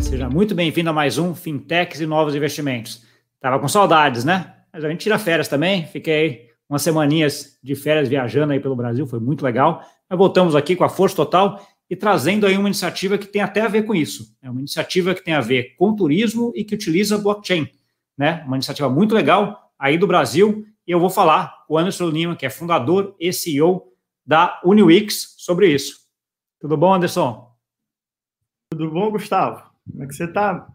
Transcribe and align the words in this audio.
Seja 0.00 0.28
muito 0.28 0.56
bem-vindo 0.56 0.90
a 0.90 0.92
mais 0.92 1.18
um 1.18 1.36
Fintechs 1.36 2.00
e 2.00 2.04
Novos 2.04 2.34
Investimentos. 2.34 3.04
Tava 3.40 3.60
com 3.60 3.68
saudades, 3.68 4.24
né? 4.24 4.56
Mas 4.72 4.84
a 4.84 4.88
gente 4.88 5.02
tira 5.02 5.20
férias 5.20 5.46
também. 5.46 5.86
Fiquei 5.86 6.48
umas 6.68 6.82
semaninhas 6.82 7.60
de 7.62 7.76
férias 7.76 8.08
viajando 8.08 8.52
aí 8.52 8.58
pelo 8.58 8.74
Brasil, 8.74 9.06
foi 9.06 9.20
muito 9.20 9.44
legal. 9.44 9.80
Mas 10.10 10.18
voltamos 10.18 10.56
aqui 10.56 10.74
com 10.74 10.82
a 10.82 10.88
força 10.88 11.14
total 11.14 11.64
e 11.88 11.94
trazendo 11.94 12.44
aí 12.44 12.58
uma 12.58 12.68
iniciativa 12.68 13.16
que 13.16 13.28
tem 13.28 13.40
até 13.40 13.60
a 13.60 13.68
ver 13.68 13.84
com 13.84 13.94
isso. 13.94 14.36
É 14.42 14.50
uma 14.50 14.58
iniciativa 14.58 15.14
que 15.14 15.22
tem 15.22 15.34
a 15.34 15.40
ver 15.40 15.76
com 15.76 15.94
turismo 15.94 16.52
e 16.56 16.64
que 16.64 16.74
utiliza 16.74 17.16
blockchain, 17.16 17.68
né? 18.18 18.42
Uma 18.44 18.56
iniciativa 18.56 18.88
muito 18.88 19.14
legal 19.14 19.70
aí 19.78 19.96
do 19.96 20.08
Brasil. 20.08 20.66
E 20.84 20.90
eu 20.90 20.98
vou 20.98 21.08
falar 21.08 21.64
com 21.68 21.74
o 21.74 21.78
Anderson 21.78 22.08
Lima, 22.08 22.34
que 22.34 22.44
é 22.44 22.50
fundador 22.50 23.14
e 23.20 23.32
CEO 23.32 23.92
da 24.26 24.60
UniWix, 24.64 25.36
sobre 25.38 25.72
isso. 25.72 26.00
Tudo 26.60 26.76
bom, 26.76 26.92
Anderson? 26.92 27.51
Tudo 28.72 28.90
bom, 28.90 29.10
Gustavo? 29.10 29.70
Como 29.90 30.02
é 30.02 30.06
que 30.06 30.14
você 30.14 30.24
está? 30.24 30.66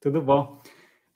Tudo 0.00 0.20
bom. 0.20 0.60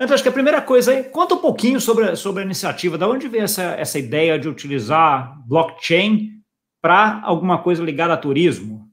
Então, 0.01 0.15
acho 0.15 0.23
que 0.23 0.29
a 0.29 0.33
primeira 0.33 0.63
coisa 0.63 0.93
aí, 0.93 1.03
conta 1.03 1.35
um 1.35 1.41
pouquinho 1.41 1.81
sobre, 1.81 2.15
sobre 2.15 2.43
a 2.43 2.45
iniciativa. 2.45 2.97
Da 2.97 3.09
onde 3.09 3.27
veio 3.27 3.43
essa, 3.43 3.63
essa 3.73 3.99
ideia 3.99 4.39
de 4.39 4.49
utilizar 4.49 5.45
blockchain 5.45 6.41
para 6.81 7.21
alguma 7.25 7.61
coisa 7.61 7.83
ligada 7.83 8.15
a 8.15 8.17
turismo? 8.17 8.89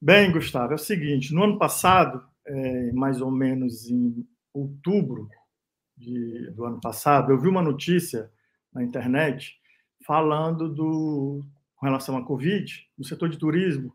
Bem, 0.00 0.32
Gustavo, 0.32 0.72
é 0.72 0.76
o 0.76 0.78
seguinte: 0.78 1.34
no 1.34 1.44
ano 1.44 1.58
passado, 1.58 2.24
é, 2.46 2.92
mais 2.92 3.20
ou 3.20 3.30
menos 3.30 3.86
em 3.90 4.26
outubro 4.54 5.28
de, 5.98 6.50
do 6.52 6.64
ano 6.64 6.80
passado, 6.80 7.30
eu 7.30 7.38
vi 7.38 7.46
uma 7.46 7.60
notícia 7.60 8.30
na 8.72 8.82
internet 8.82 9.54
falando 10.06 10.66
do, 10.66 11.44
com 11.76 11.84
relação 11.84 12.16
à 12.16 12.24
Covid, 12.24 12.72
no 12.96 13.04
setor 13.04 13.28
de 13.28 13.36
turismo, 13.36 13.94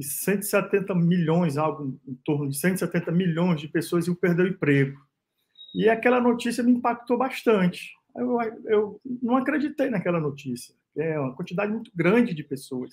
que 0.00 0.06
170 0.06 0.94
milhões, 0.94 1.58
algo 1.58 2.00
em 2.08 2.14
torno 2.24 2.48
de 2.48 2.56
170 2.56 3.12
milhões 3.12 3.60
de 3.60 3.68
pessoas 3.68 4.06
iam 4.06 4.14
perder 4.14 4.44
o 4.44 4.48
emprego. 4.48 4.98
E 5.74 5.88
aquela 5.90 6.20
notícia 6.20 6.64
me 6.64 6.72
impactou 6.72 7.18
bastante. 7.18 7.92
Eu, 8.16 8.38
eu 8.64 9.00
não 9.22 9.36
acreditei 9.36 9.90
naquela 9.90 10.18
notícia. 10.18 10.74
É 10.96 11.20
uma 11.20 11.34
quantidade 11.34 11.70
muito 11.70 11.90
grande 11.94 12.34
de 12.34 12.42
pessoas. 12.42 12.90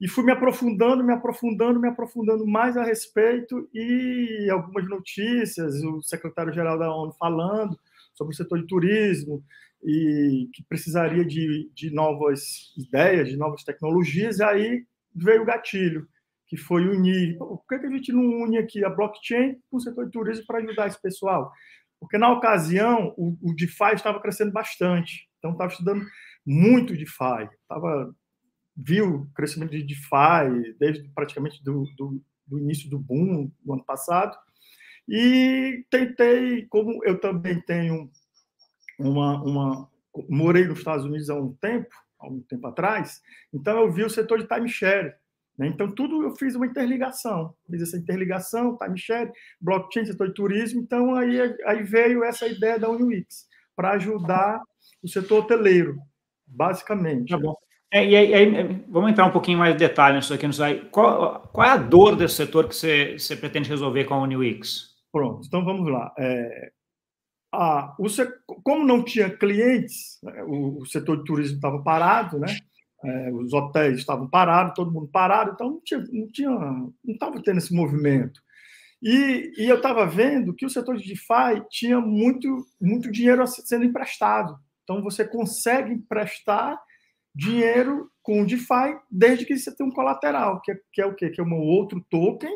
E 0.00 0.08
fui 0.08 0.24
me 0.24 0.32
aprofundando, 0.32 1.04
me 1.04 1.12
aprofundando, 1.12 1.80
me 1.80 1.88
aprofundando 1.88 2.44
mais 2.44 2.76
a 2.76 2.82
respeito 2.82 3.68
e 3.72 4.48
algumas 4.50 4.86
notícias, 4.88 5.82
o 5.84 6.02
secretário-geral 6.02 6.76
da 6.76 6.92
ONU 6.92 7.12
falando 7.18 7.78
sobre 8.14 8.34
o 8.34 8.36
setor 8.36 8.60
de 8.60 8.66
turismo 8.66 9.42
e 9.82 10.50
que 10.52 10.62
precisaria 10.64 11.24
de, 11.24 11.70
de 11.72 11.90
novas 11.90 12.74
ideias, 12.76 13.28
de 13.28 13.36
novas 13.36 13.62
tecnologias, 13.62 14.38
e 14.38 14.42
aí 14.42 14.86
veio 15.14 15.42
o 15.42 15.46
gatilho, 15.46 16.06
que 16.46 16.56
foi 16.56 16.86
unir. 16.86 17.36
Por 17.38 17.66
que 17.68 17.74
a 17.74 17.90
gente 17.90 18.12
não 18.12 18.22
une 18.22 18.58
aqui 18.58 18.84
a 18.84 18.90
blockchain 18.90 19.56
com 19.70 19.76
o 19.76 19.80
setor 19.80 20.06
de 20.06 20.12
turismo 20.12 20.46
para 20.46 20.58
ajudar 20.58 20.86
esse 20.86 21.00
pessoal? 21.00 21.52
Porque 21.98 22.18
na 22.18 22.30
ocasião 22.30 23.14
o, 23.16 23.36
o 23.42 23.54
DeFi 23.54 23.94
estava 23.94 24.20
crescendo 24.20 24.52
bastante, 24.52 25.28
então 25.38 25.52
estava 25.52 25.70
estudando 25.70 26.04
muito 26.44 26.96
DeFi, 26.96 27.48
estava 27.62 28.14
viu 28.76 29.08
o 29.08 29.26
crescimento 29.32 29.70
de 29.70 29.82
DeFi 29.82 30.76
desde 30.78 31.08
praticamente 31.14 31.64
do, 31.64 31.84
do, 31.96 32.22
do 32.46 32.58
início 32.58 32.90
do 32.90 32.98
boom 32.98 33.50
do 33.64 33.72
ano 33.72 33.84
passado 33.84 34.36
e 35.08 35.84
tentei, 35.90 36.66
como 36.66 37.02
eu 37.04 37.18
também 37.18 37.60
tenho 37.62 38.10
uma, 38.98 39.42
uma 39.42 39.90
morei 40.28 40.66
nos 40.66 40.78
Estados 40.78 41.04
Unidos 41.04 41.30
há 41.30 41.34
um 41.34 41.54
tempo, 41.54 41.94
há 42.18 42.28
um 42.28 42.40
tempo 42.42 42.66
atrás, 42.66 43.22
então 43.52 43.78
eu 43.78 43.90
vi 43.90 44.04
o 44.04 44.10
setor 44.10 44.38
de 44.38 44.46
timeshare? 44.46 45.14
Então, 45.58 45.90
tudo 45.90 46.22
eu 46.22 46.36
fiz 46.36 46.54
uma 46.54 46.66
interligação. 46.66 47.54
Fiz 47.70 47.82
essa 47.82 47.96
interligação, 47.96 48.76
timeshare, 48.76 49.32
blockchain, 49.60 50.04
setor 50.04 50.28
de 50.28 50.34
turismo. 50.34 50.80
Então, 50.80 51.14
aí, 51.14 51.40
aí 51.64 51.82
veio 51.82 52.22
essa 52.22 52.46
ideia 52.46 52.78
da 52.78 52.90
UniWix, 52.90 53.46
para 53.74 53.92
ajudar 53.92 54.60
o 55.02 55.08
setor 55.08 55.44
hoteleiro, 55.44 55.96
basicamente. 56.46 57.30
Tá 57.30 57.38
bom. 57.38 57.54
É, 57.92 58.04
e 58.04 58.16
aí, 58.16 58.34
aí, 58.34 58.84
vamos 58.88 59.10
entrar 59.10 59.26
um 59.26 59.30
pouquinho 59.30 59.58
mais 59.58 59.72
de 59.72 59.78
detalhe 59.78 60.16
nisso 60.16 60.34
aqui. 60.34 60.46
Qual, 60.90 61.48
qual 61.52 61.66
é 61.66 61.70
a 61.70 61.76
dor 61.76 62.16
desse 62.16 62.34
setor 62.34 62.68
que 62.68 62.74
você, 62.74 63.18
você 63.18 63.36
pretende 63.36 63.68
resolver 63.68 64.04
com 64.04 64.14
a 64.14 64.22
UniWix? 64.22 64.96
Pronto, 65.12 65.46
então 65.46 65.64
vamos 65.64 65.90
lá. 65.90 66.12
É, 66.18 66.72
a, 67.52 67.94
o, 67.98 68.06
como 68.62 68.84
não 68.84 69.02
tinha 69.02 69.30
clientes, 69.30 70.18
né, 70.22 70.42
o, 70.44 70.82
o 70.82 70.86
setor 70.86 71.18
de 71.18 71.24
turismo 71.24 71.56
estava 71.56 71.82
parado, 71.82 72.38
né? 72.38 72.48
É, 73.04 73.32
os 73.32 73.52
hotéis 73.52 73.98
estavam 73.98 74.28
parados, 74.28 74.74
todo 74.74 74.92
mundo 74.92 75.08
parado, 75.08 75.52
então 75.52 75.70
não 75.70 75.80
tinha, 75.84 76.04
não 76.10 76.28
tinha, 76.28 76.50
não 76.50 76.94
estava 77.06 77.42
tendo 77.42 77.58
esse 77.58 77.74
movimento. 77.74 78.40
E, 79.02 79.52
e 79.58 79.68
eu 79.68 79.76
estava 79.76 80.06
vendo 80.06 80.54
que 80.54 80.64
o 80.64 80.70
setor 80.70 80.96
de 80.96 81.06
DeFi 81.06 81.62
tinha 81.70 82.00
muito, 82.00 82.66
muito 82.80 83.10
dinheiro 83.10 83.46
sendo 83.46 83.84
emprestado. 83.84 84.58
Então 84.82 85.02
você 85.02 85.24
consegue 85.24 85.92
emprestar 85.92 86.80
dinheiro 87.34 88.10
com 88.22 88.40
o 88.40 88.46
DeFi 88.46 88.98
desde 89.10 89.44
que 89.44 89.56
você 89.56 89.74
tenha 89.74 89.88
um 89.88 89.92
colateral, 89.92 90.60
que 90.62 90.72
é, 90.72 90.80
que 90.92 91.02
é 91.02 91.06
o 91.06 91.14
quê? 91.14 91.28
Que 91.28 91.40
é 91.40 91.44
um 91.44 91.54
outro 91.54 92.04
token 92.10 92.50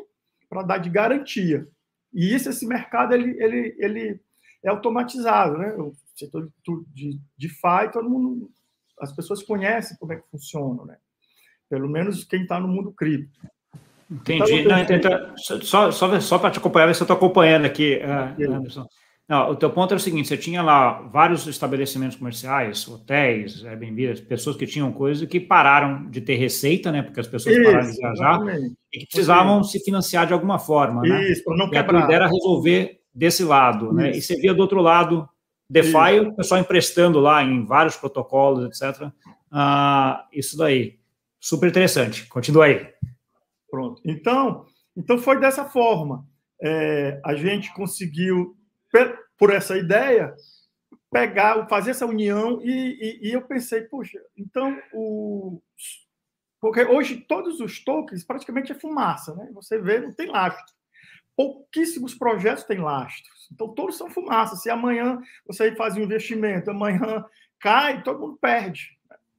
para 0.48 0.62
dar 0.62 0.78
de 0.78 0.88
garantia. 0.88 1.68
E 2.12 2.34
isso, 2.34 2.48
esse 2.48 2.66
mercado 2.66 3.14
ele, 3.14 3.36
ele, 3.42 3.76
ele 3.78 4.20
é 4.64 4.70
automatizado, 4.70 5.58
né? 5.58 5.74
O 5.74 5.92
setor 6.16 6.50
de, 6.94 7.12
de 7.12 7.20
DeFi, 7.38 7.92
todo 7.92 8.08
mundo 8.08 8.50
as 9.00 9.12
pessoas 9.12 9.42
conhecem 9.42 9.96
como 9.98 10.12
é 10.12 10.16
que 10.16 10.28
funciona, 10.30 10.84
né? 10.84 10.96
Pelo 11.68 11.88
menos 11.88 12.24
quem 12.24 12.42
está 12.42 12.58
no 12.58 12.68
mundo 12.68 12.92
cripto. 12.92 13.38
Entendi. 14.10 14.60
Então, 14.60 14.76
Não, 14.76 14.84
tenta, 14.84 15.32
só 15.36 15.90
só, 15.90 16.20
só 16.20 16.38
para 16.38 16.50
te 16.50 16.58
acompanhar, 16.58 16.86
ver 16.86 16.94
se 16.94 17.02
eu 17.02 17.04
estou 17.04 17.16
acompanhando 17.16 17.64
aqui, 17.64 18.00
uh, 18.02 18.52
Anderson. 18.52 18.86
Não, 19.30 19.50
o 19.50 19.54
teu 19.54 19.70
ponto 19.70 19.92
era 19.92 19.98
o 19.98 20.02
seguinte: 20.02 20.26
você 20.26 20.36
tinha 20.36 20.60
lá 20.60 21.02
vários 21.02 21.46
estabelecimentos 21.46 22.16
comerciais, 22.16 22.88
hotéis, 22.88 23.64
Airbnb, 23.64 24.22
pessoas 24.22 24.56
que 24.56 24.66
tinham 24.66 24.90
coisas 24.90 25.28
que 25.28 25.38
pararam 25.38 26.10
de 26.10 26.20
ter 26.20 26.34
receita, 26.34 26.90
né? 26.90 27.02
Porque 27.02 27.20
as 27.20 27.28
pessoas 27.28 27.54
Isso, 27.54 27.64
pararam 27.64 27.88
de 27.88 27.96
viajar 27.96 28.34
exatamente. 28.34 28.74
e 28.92 28.98
que 28.98 29.06
precisavam 29.06 29.60
Isso. 29.60 29.70
se 29.70 29.84
financiar 29.84 30.26
de 30.26 30.32
alguma 30.32 30.58
forma, 30.58 31.02
né? 31.02 31.30
Isso, 31.30 31.44
não 31.50 31.68
e 31.68 31.70
quebrar. 31.70 32.02
a 32.02 32.04
ideia 32.06 32.16
era 32.16 32.26
resolver 32.26 32.98
desse 33.14 33.44
lado, 33.44 33.86
Isso. 33.86 33.94
né? 33.94 34.10
E 34.10 34.20
você 34.20 34.34
via 34.34 34.52
do 34.52 34.60
outro 34.60 34.82
lado 34.82 35.28
DeFi, 35.70 36.18
o 36.26 36.34
pessoal 36.34 36.60
emprestando 36.60 37.20
lá 37.20 37.44
em 37.44 37.64
vários 37.64 37.96
protocolos, 37.96 38.64
etc. 38.64 39.08
Ah, 39.52 40.26
isso 40.32 40.56
daí. 40.56 40.98
Super 41.38 41.68
interessante. 41.68 42.26
Continua 42.26 42.64
aí. 42.64 42.92
Pronto. 43.70 44.02
Então, 44.04 44.66
então 44.96 45.16
foi 45.16 45.38
dessa 45.38 45.64
forma. 45.64 46.26
É, 46.60 47.20
a 47.24 47.36
gente 47.36 47.72
conseguiu, 47.72 48.56
por 49.38 49.50
essa 49.50 49.78
ideia, 49.78 50.34
pegar, 51.08 51.68
fazer 51.68 51.92
essa 51.92 52.04
união 52.04 52.60
e, 52.62 53.20
e, 53.22 53.28
e 53.28 53.32
eu 53.32 53.42
pensei, 53.42 53.82
puxa, 53.82 54.18
então 54.36 54.76
o. 54.92 55.62
Porque 56.60 56.84
hoje 56.84 57.24
todos 57.28 57.60
os 57.60 57.82
tokens 57.82 58.24
praticamente 58.24 58.72
é 58.72 58.74
fumaça, 58.74 59.34
né? 59.36 59.48
Você 59.54 59.80
vê, 59.80 60.00
não 60.00 60.12
tem 60.12 60.26
lastro 60.26 60.74
pouquíssimos 61.40 62.14
projetos 62.14 62.64
têm 62.64 62.80
lastros. 62.80 63.48
Então, 63.50 63.68
todos 63.68 63.96
são 63.96 64.10
fumaça. 64.10 64.56
Se 64.56 64.68
amanhã 64.68 65.18
você 65.46 65.74
faz 65.74 65.96
um 65.96 66.02
investimento, 66.02 66.70
amanhã 66.70 67.24
cai, 67.58 68.02
todo 68.02 68.20
mundo 68.20 68.38
perde. 68.38 68.90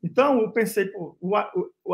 Então, 0.04 0.42
eu 0.42 0.52
pensei, 0.52 0.88
pô, 0.88 1.16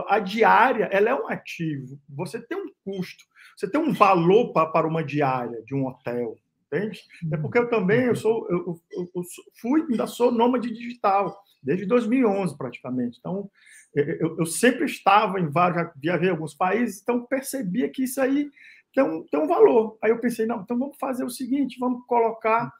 a 0.08 0.20
diária 0.20 0.86
ela 0.94 1.10
é 1.10 1.14
um 1.14 1.28
ativo. 1.28 2.00
Você 2.08 2.40
tem 2.40 2.58
um 2.58 2.72
custo, 2.86 3.22
você 3.58 3.70
tem 3.70 3.82
um 3.82 3.92
valor 3.92 4.54
para 4.54 4.88
uma 4.88 5.04
diária 5.04 5.62
de 5.66 5.76
um 5.76 5.86
hotel, 5.86 6.38
entende? 6.68 7.02
É 7.30 7.36
porque 7.36 7.58
eu 7.58 7.70
também 7.70 8.06
eu 8.06 8.16
sou, 8.16 8.48
eu, 8.50 8.80
eu, 8.94 9.12
eu 9.14 9.24
fui, 9.60 9.82
ainda 9.90 10.08
sou 10.08 10.32
nômade 10.32 10.72
digital 10.72 11.38
desde 11.62 11.86
2011 11.86 12.58
praticamente. 12.58 13.18
Então, 13.20 13.52
eu, 13.94 14.38
eu 14.40 14.46
sempre 14.46 14.86
estava 14.86 15.38
em 15.38 15.50
vários, 15.50 15.82
já 15.82 15.94
viajei 15.98 16.28
em 16.30 16.32
alguns 16.32 16.54
países, 16.54 17.02
então 17.02 17.26
percebia 17.26 17.90
que 17.90 18.04
isso 18.04 18.22
aí 18.22 18.50
tem 18.98 19.04
um, 19.04 19.24
tem 19.28 19.40
um 19.40 19.46
valor. 19.46 19.96
Aí 20.02 20.10
eu 20.10 20.18
pensei, 20.18 20.48
não, 20.48 20.62
então 20.62 20.78
vamos 20.80 20.98
fazer 20.98 21.24
o 21.24 21.30
seguinte, 21.30 21.78
vamos 21.80 22.04
colocar 22.08 22.74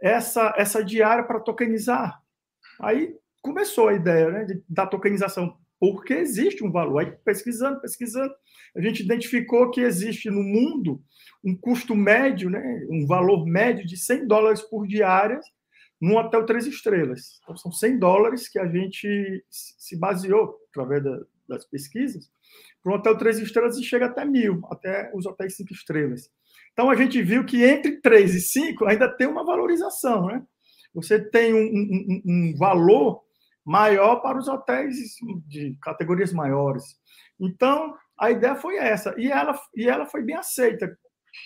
essa, 0.00 0.52
essa 0.56 0.84
diária 0.84 1.22
para 1.22 1.38
tokenizar. 1.38 2.20
Aí 2.80 3.14
começou 3.40 3.86
a 3.86 3.94
ideia 3.94 4.28
né, 4.28 4.44
de, 4.44 4.64
da 4.68 4.84
tokenização, 4.88 5.56
porque 5.78 6.14
existe 6.14 6.64
um 6.64 6.72
valor. 6.72 6.98
Aí 6.98 7.12
pesquisando, 7.24 7.80
pesquisando, 7.80 8.34
a 8.76 8.80
gente 8.80 9.04
identificou 9.04 9.70
que 9.70 9.80
existe 9.80 10.28
no 10.30 10.42
mundo 10.42 11.00
um 11.44 11.56
custo 11.56 11.94
médio, 11.94 12.50
né, 12.50 12.84
um 12.90 13.06
valor 13.06 13.46
médio 13.46 13.86
de 13.86 13.96
100 13.96 14.26
dólares 14.26 14.62
por 14.62 14.84
diária 14.84 15.40
num 16.00 16.16
hotel 16.16 16.44
três 16.44 16.66
estrelas. 16.66 17.38
Então, 17.44 17.56
são 17.56 17.70
100 17.70 18.00
dólares 18.00 18.48
que 18.48 18.58
a 18.58 18.66
gente 18.66 19.44
se 19.48 19.96
baseou, 19.96 20.58
através 20.70 21.04
da, 21.04 21.20
das 21.48 21.64
pesquisas, 21.64 22.28
para 22.82 22.92
um 22.92 22.96
hotel 22.96 23.16
três 23.16 23.38
estrelas 23.38 23.76
e 23.78 23.84
chega 23.84 24.06
até 24.06 24.24
mil, 24.24 24.60
até 24.70 25.10
os 25.14 25.24
hotéis 25.26 25.56
cinco 25.56 25.72
estrelas. 25.72 26.28
Então 26.72 26.90
a 26.90 26.96
gente 26.96 27.22
viu 27.22 27.44
que 27.44 27.62
entre 27.62 28.00
três 28.00 28.34
e 28.34 28.40
cinco 28.40 28.86
ainda 28.86 29.08
tem 29.08 29.26
uma 29.26 29.44
valorização, 29.44 30.26
né? 30.26 30.42
Você 30.94 31.20
tem 31.20 31.54
um, 31.54 31.58
um, 31.58 32.22
um 32.26 32.56
valor 32.56 33.22
maior 33.64 34.16
para 34.16 34.38
os 34.38 34.48
hotéis 34.48 34.96
de 35.46 35.76
categorias 35.80 36.32
maiores. 36.32 36.84
Então 37.38 37.94
a 38.18 38.30
ideia 38.30 38.56
foi 38.56 38.76
essa 38.76 39.14
e 39.18 39.30
ela 39.30 39.58
e 39.74 39.88
ela 39.88 40.06
foi 40.06 40.22
bem 40.22 40.36
aceita. 40.36 40.98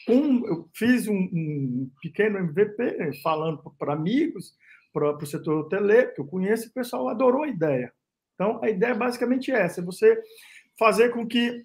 com, 0.06 0.46
eu 0.46 0.68
fiz 0.74 1.06
um, 1.06 1.14
um 1.14 1.90
pequeno 2.02 2.38
MVP 2.38 3.20
falando 3.22 3.62
para 3.78 3.92
amigos, 3.92 4.54
para 4.92 5.16
o 5.16 5.26
setor 5.26 5.58
hoteleiro, 5.58 6.14
que 6.14 6.20
eu 6.20 6.26
conheço, 6.26 6.68
o 6.68 6.72
pessoal 6.72 7.08
adorou 7.08 7.42
a 7.42 7.48
ideia. 7.48 7.92
Então, 8.34 8.62
a 8.62 8.68
ideia 8.68 8.92
é 8.92 8.94
basicamente 8.96 9.50
essa: 9.50 9.82
você 9.82 10.20
fazer 10.78 11.10
com 11.10 11.26
que 11.26 11.64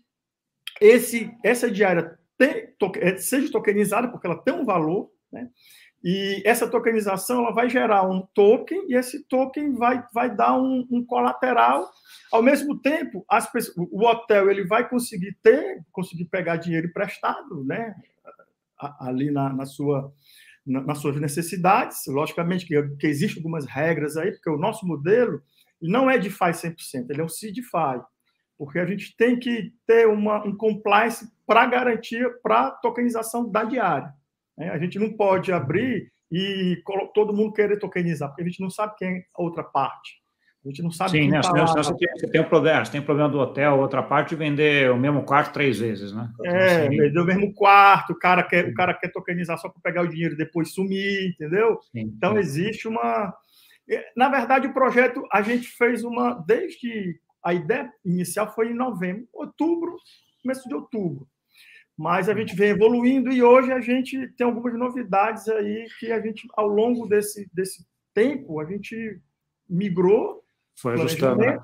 esse, 0.80 1.31
essa 1.44 1.69
diária 1.69 2.18
tem, 2.38 2.74
é, 2.96 3.18
seja 3.18 3.52
tokenizada, 3.52 4.08
porque 4.08 4.25
ela 4.25 4.42
tem 4.42 4.54
um 4.54 4.66
valor, 4.66 5.12
né? 5.31 5.50
E 6.04 6.42
essa 6.46 6.68
tokenização 6.68 7.42
ela 7.42 7.54
vai 7.54 7.69
gerar 7.69 8.10
um 8.10 8.25
token 8.34 8.88
e 8.90 8.96
esse 8.96 9.24
token 9.28 9.75
vai, 9.75 10.04
vai 10.12 10.36
dar 10.36 10.60
um, 10.60 10.88
um 10.90 11.06
colateral. 11.06 11.88
Ao 12.31 12.42
mesmo 12.42 12.80
tempo, 12.80 13.24
as 13.30 13.48
o 13.78 14.04
hotel 14.04 14.50
ele 14.50 14.66
vai 14.66 14.90
conseguir 14.90 15.38
ter, 15.44 15.86
conseguir 15.92 16.25
pegar 16.25 16.58
dinheiro 16.58 16.88
emprestado, 16.88 17.63
né? 17.63 17.94
Ali 19.00 19.30
na, 19.30 19.54
na 19.54 19.66
sua 19.66 20.12
na, 20.66 20.81
nas 20.81 20.98
suas 20.98 21.19
necessidades. 21.19 22.08
Logicamente 22.08 22.66
que, 22.66 22.81
que 22.98 23.08
existem 23.08 23.38
algumas 23.38 23.66
regras 23.66 24.18
aí, 24.18 24.31
porque 24.31 24.50
o 24.50 24.58
nosso 24.58 24.88
modelo 24.88 25.42
não 25.80 26.10
é 26.10 26.18
DeFi 26.18 26.52
100%, 26.52 27.10
ele 27.10 27.22
é 27.22 27.24
um 27.24 27.28
CDFI, 27.28 28.02
porque 28.62 28.78
a 28.78 28.86
gente 28.86 29.18
tem 29.18 29.40
que 29.40 29.74
ter 29.88 30.08
uma, 30.08 30.46
um 30.46 30.56
compliance 30.56 31.28
para 31.48 31.66
garantia 31.66 32.30
para 32.44 32.68
a 32.68 32.69
tokenização 32.69 33.50
da 33.50 33.63
diária. 33.63 34.13
Né? 34.56 34.69
A 34.69 34.78
gente 34.78 35.00
não 35.00 35.12
pode 35.13 35.52
abrir 35.52 36.12
e 36.31 36.80
todo 37.12 37.34
mundo 37.34 37.54
querer 37.54 37.80
tokenizar, 37.80 38.30
porque 38.30 38.44
a 38.44 38.46
gente 38.46 38.62
não 38.62 38.69
sabe 38.69 38.94
quem 39.00 39.18
é 39.18 39.24
a 39.36 39.42
outra 39.42 39.63
parte. 39.63 40.22
A 40.63 40.68
gente 40.69 40.84
não 40.84 40.92
sabe 40.92 41.10
Sim, 41.10 41.30
né? 41.30 41.42
Tá 41.42 41.50
senão, 41.50 41.66
você, 41.66 41.96
tem, 41.96 42.08
você 42.16 42.28
tem 42.30 42.42
um 42.42 42.50
problema, 42.50 42.86
você 42.86 42.92
tem 42.92 43.02
um 43.02 43.04
problema 43.04 43.30
do 43.30 43.40
hotel, 43.40 43.80
outra 43.80 44.04
parte, 44.04 44.36
vender 44.36 44.92
o 44.92 44.98
mesmo 44.98 45.24
quarto 45.24 45.54
três 45.54 45.80
vezes, 45.80 46.13
né? 46.13 46.30
Então, 46.36 46.46
é, 46.46 46.86
assim... 46.86 46.98
vender 46.98 47.19
o 47.19 47.25
mesmo 47.25 47.52
quarto, 47.56 48.13
o 48.13 48.19
cara 48.19 48.44
quer, 48.44 48.68
o 48.68 48.75
cara 48.75 48.94
quer 48.94 49.12
tokenizar 49.12 49.58
só 49.58 49.69
para 49.69 49.81
pegar 49.81 50.04
o 50.04 50.08
dinheiro 50.08 50.36
e 50.36 50.38
depois 50.38 50.72
sumir, 50.72 51.31
entendeu? 51.31 51.80
Sim, 51.92 52.02
então, 52.02 52.38
existe 52.38 52.88
uma. 52.88 53.34
Na 54.16 54.30
verdade, 54.30 54.68
o 54.68 54.74
projeto, 54.74 55.28
a 55.34 55.42
gente 55.42 55.68
fez 55.68 56.04
uma. 56.04 56.36
Desde. 56.46 57.19
A 57.44 57.54
ideia 57.54 57.92
inicial 58.06 58.54
foi 58.54 58.72
em 58.72 58.76
novembro, 58.76 59.28
outubro, 59.34 59.98
começo 60.42 60.68
de 60.68 60.76
outubro. 60.76 61.28
Mas 61.98 62.30
a 62.30 62.34
gente 62.34 62.56
vem 62.56 62.70
evoluindo 62.70 63.32
e 63.32 63.44
hoje 63.44 63.72
a 63.72 63.80
gente 63.80 64.28
tem 64.30 64.46
algumas 64.46 64.74
novidades 64.74 65.48
aí 65.48 65.88
que 66.00 66.12
a 66.12 66.20
gente, 66.20 66.48
ao 66.54 66.68
longo 66.68 67.08
desse, 67.08 67.50
desse 67.54 67.86
tempo, 68.14 68.60
a 68.60 68.66
gente 68.66 69.20
migrou 69.70 70.44
foi 70.76 70.94
ajustando. 70.94 71.42
Né? 71.42 71.60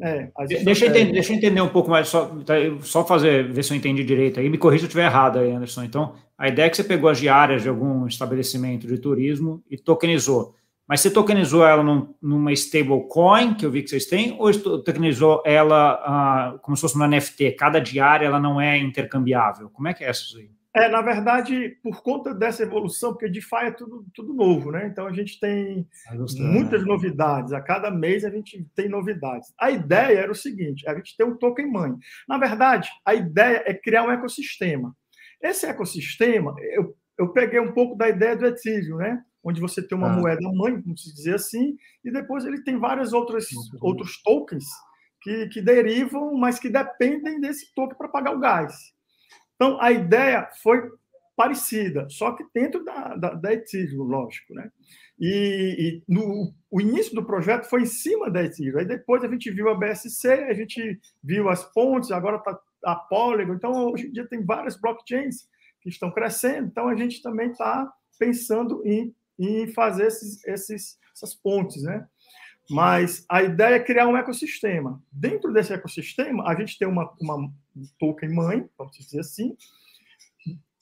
É, 0.00 0.30
deixa, 0.64 0.86
eu 0.86 0.90
entender, 0.90 1.12
deixa 1.12 1.32
eu 1.32 1.36
entender 1.36 1.60
um 1.60 1.68
pouco 1.68 1.90
mais, 1.90 2.08
só, 2.08 2.26
tá, 2.44 2.54
só 2.80 3.04
fazer, 3.04 3.52
ver 3.52 3.62
se 3.62 3.72
eu 3.72 3.76
entendi 3.76 4.02
direito 4.02 4.40
aí. 4.40 4.48
Me 4.48 4.58
corrija 4.58 4.80
se 4.80 4.84
eu 4.86 4.88
estiver 4.88 5.04
errado 5.04 5.38
aí, 5.38 5.52
Anderson. 5.52 5.84
Então, 5.84 6.14
a 6.36 6.48
ideia 6.48 6.66
é 6.66 6.70
que 6.70 6.76
você 6.76 6.84
pegou 6.84 7.08
as 7.08 7.18
diárias 7.18 7.62
de 7.62 7.68
algum 7.68 8.06
estabelecimento 8.06 8.86
de 8.86 8.98
turismo 8.98 9.62
e 9.70 9.76
tokenizou. 9.76 10.54
Mas 10.88 11.00
você 11.00 11.10
tokenizou 11.10 11.64
ela 11.64 11.82
num, 11.82 12.14
numa 12.20 12.52
stablecoin, 12.52 13.54
que 13.54 13.64
eu 13.64 13.70
vi 13.70 13.82
que 13.82 13.90
vocês 13.90 14.06
têm, 14.06 14.36
ou 14.38 14.52
tokenizou 14.82 15.42
ela 15.46 15.92
ah, 16.04 16.58
como 16.62 16.76
se 16.76 16.80
fosse 16.82 16.96
uma 16.96 17.08
NFT? 17.08 17.52
Cada 17.52 17.80
diária 17.80 18.26
ela 18.26 18.40
não 18.40 18.60
é 18.60 18.76
intercambiável. 18.78 19.70
Como 19.70 19.88
é 19.88 19.94
que 19.94 20.04
é 20.04 20.10
isso 20.10 20.36
aí? 20.38 20.50
É, 20.74 20.88
na 20.88 21.02
verdade, 21.02 21.76
por 21.82 22.02
conta 22.02 22.34
dessa 22.34 22.62
evolução, 22.62 23.12
porque 23.12 23.28
DeFi 23.28 23.66
é 23.66 23.70
tudo, 23.70 24.06
tudo 24.14 24.32
novo, 24.32 24.72
né? 24.72 24.86
Então 24.86 25.06
a 25.06 25.12
gente 25.12 25.38
tem 25.38 25.86
muitas 26.38 26.84
novidades. 26.86 27.52
A 27.52 27.60
cada 27.60 27.90
mês 27.90 28.24
a 28.24 28.30
gente 28.30 28.66
tem 28.74 28.88
novidades. 28.88 29.52
A 29.60 29.70
ideia 29.70 30.20
era 30.20 30.32
o 30.32 30.34
seguinte: 30.34 30.88
a 30.88 30.94
gente 30.94 31.14
tem 31.14 31.26
um 31.26 31.36
token 31.36 31.70
mãe. 31.70 31.92
Na 32.26 32.38
verdade, 32.38 32.88
a 33.04 33.14
ideia 33.14 33.62
é 33.66 33.74
criar 33.74 34.04
um 34.04 34.10
ecossistema. 34.10 34.96
Esse 35.42 35.66
ecossistema, 35.66 36.54
eu, 36.74 36.96
eu 37.18 37.28
peguei 37.32 37.60
um 37.60 37.72
pouco 37.72 37.94
da 37.94 38.08
ideia 38.08 38.34
do 38.34 38.46
Ethereum, 38.46 38.96
né? 38.96 39.22
Onde 39.44 39.60
você 39.60 39.82
tem 39.86 39.96
uma 39.96 40.12
ah. 40.12 40.16
moeda 40.16 40.52
mãe, 40.52 40.80
como 40.80 40.96
se 40.96 41.12
dizer 41.14 41.34
assim, 41.34 41.76
e 42.04 42.10
depois 42.10 42.44
ele 42.44 42.62
tem 42.62 42.78
vários 42.78 43.12
outros, 43.12 43.46
outros 43.80 44.22
tokens 44.22 44.64
que, 45.20 45.48
que 45.48 45.60
derivam, 45.60 46.34
mas 46.34 46.58
que 46.58 46.68
dependem 46.68 47.40
desse 47.40 47.72
token 47.74 47.96
para 47.96 48.08
pagar 48.08 48.34
o 48.34 48.40
gás. 48.40 48.74
Então, 49.54 49.80
a 49.80 49.90
ideia 49.92 50.48
foi 50.62 50.82
parecida, 51.36 52.08
só 52.10 52.32
que 52.32 52.44
dentro 52.54 52.84
da, 52.84 53.16
da, 53.16 53.34
da 53.34 53.52
Ethereum, 53.52 54.04
lógico, 54.04 54.54
né? 54.54 54.70
E, 55.18 56.02
e 56.08 56.12
no, 56.12 56.52
o 56.70 56.80
início 56.80 57.14
do 57.14 57.24
projeto 57.24 57.64
foi 57.68 57.82
em 57.82 57.86
cima 57.86 58.30
da 58.30 58.42
Ethereum. 58.42 58.78
Aí 58.78 58.84
depois 58.84 59.22
a 59.22 59.28
gente 59.28 59.50
viu 59.50 59.68
a 59.68 59.74
BSC, 59.74 60.28
a 60.28 60.52
gente 60.54 61.00
viu 61.22 61.48
as 61.48 61.62
pontes, 61.72 62.10
agora 62.10 62.38
está 62.38 62.58
a 62.84 62.96
Polygon. 62.96 63.54
Então, 63.54 63.90
hoje 63.90 64.08
em 64.08 64.12
dia 64.12 64.26
tem 64.26 64.44
várias 64.44 64.76
blockchains 64.80 65.48
que 65.80 65.88
estão 65.88 66.10
crescendo. 66.10 66.66
Então, 66.66 66.88
a 66.88 66.96
gente 66.96 67.22
também 67.22 67.50
está 67.50 67.90
pensando 68.18 68.82
em, 68.84 69.14
em 69.38 69.66
fazer 69.68 70.06
esses, 70.06 70.44
esses, 70.44 70.98
essas 71.14 71.34
pontes, 71.34 71.82
né? 71.82 72.06
Mas 72.70 73.24
a 73.28 73.42
ideia 73.42 73.74
é 73.74 73.80
criar 73.80 74.06
um 74.06 74.16
ecossistema. 74.16 75.02
Dentro 75.10 75.52
desse 75.52 75.72
ecossistema, 75.72 76.48
a 76.48 76.54
gente 76.54 76.78
tem 76.78 76.88
uma, 76.88 77.12
uma 77.20 77.52
token 77.98 78.34
mãe, 78.34 78.68
vamos 78.78 78.96
dizer 78.96 79.20
assim. 79.20 79.56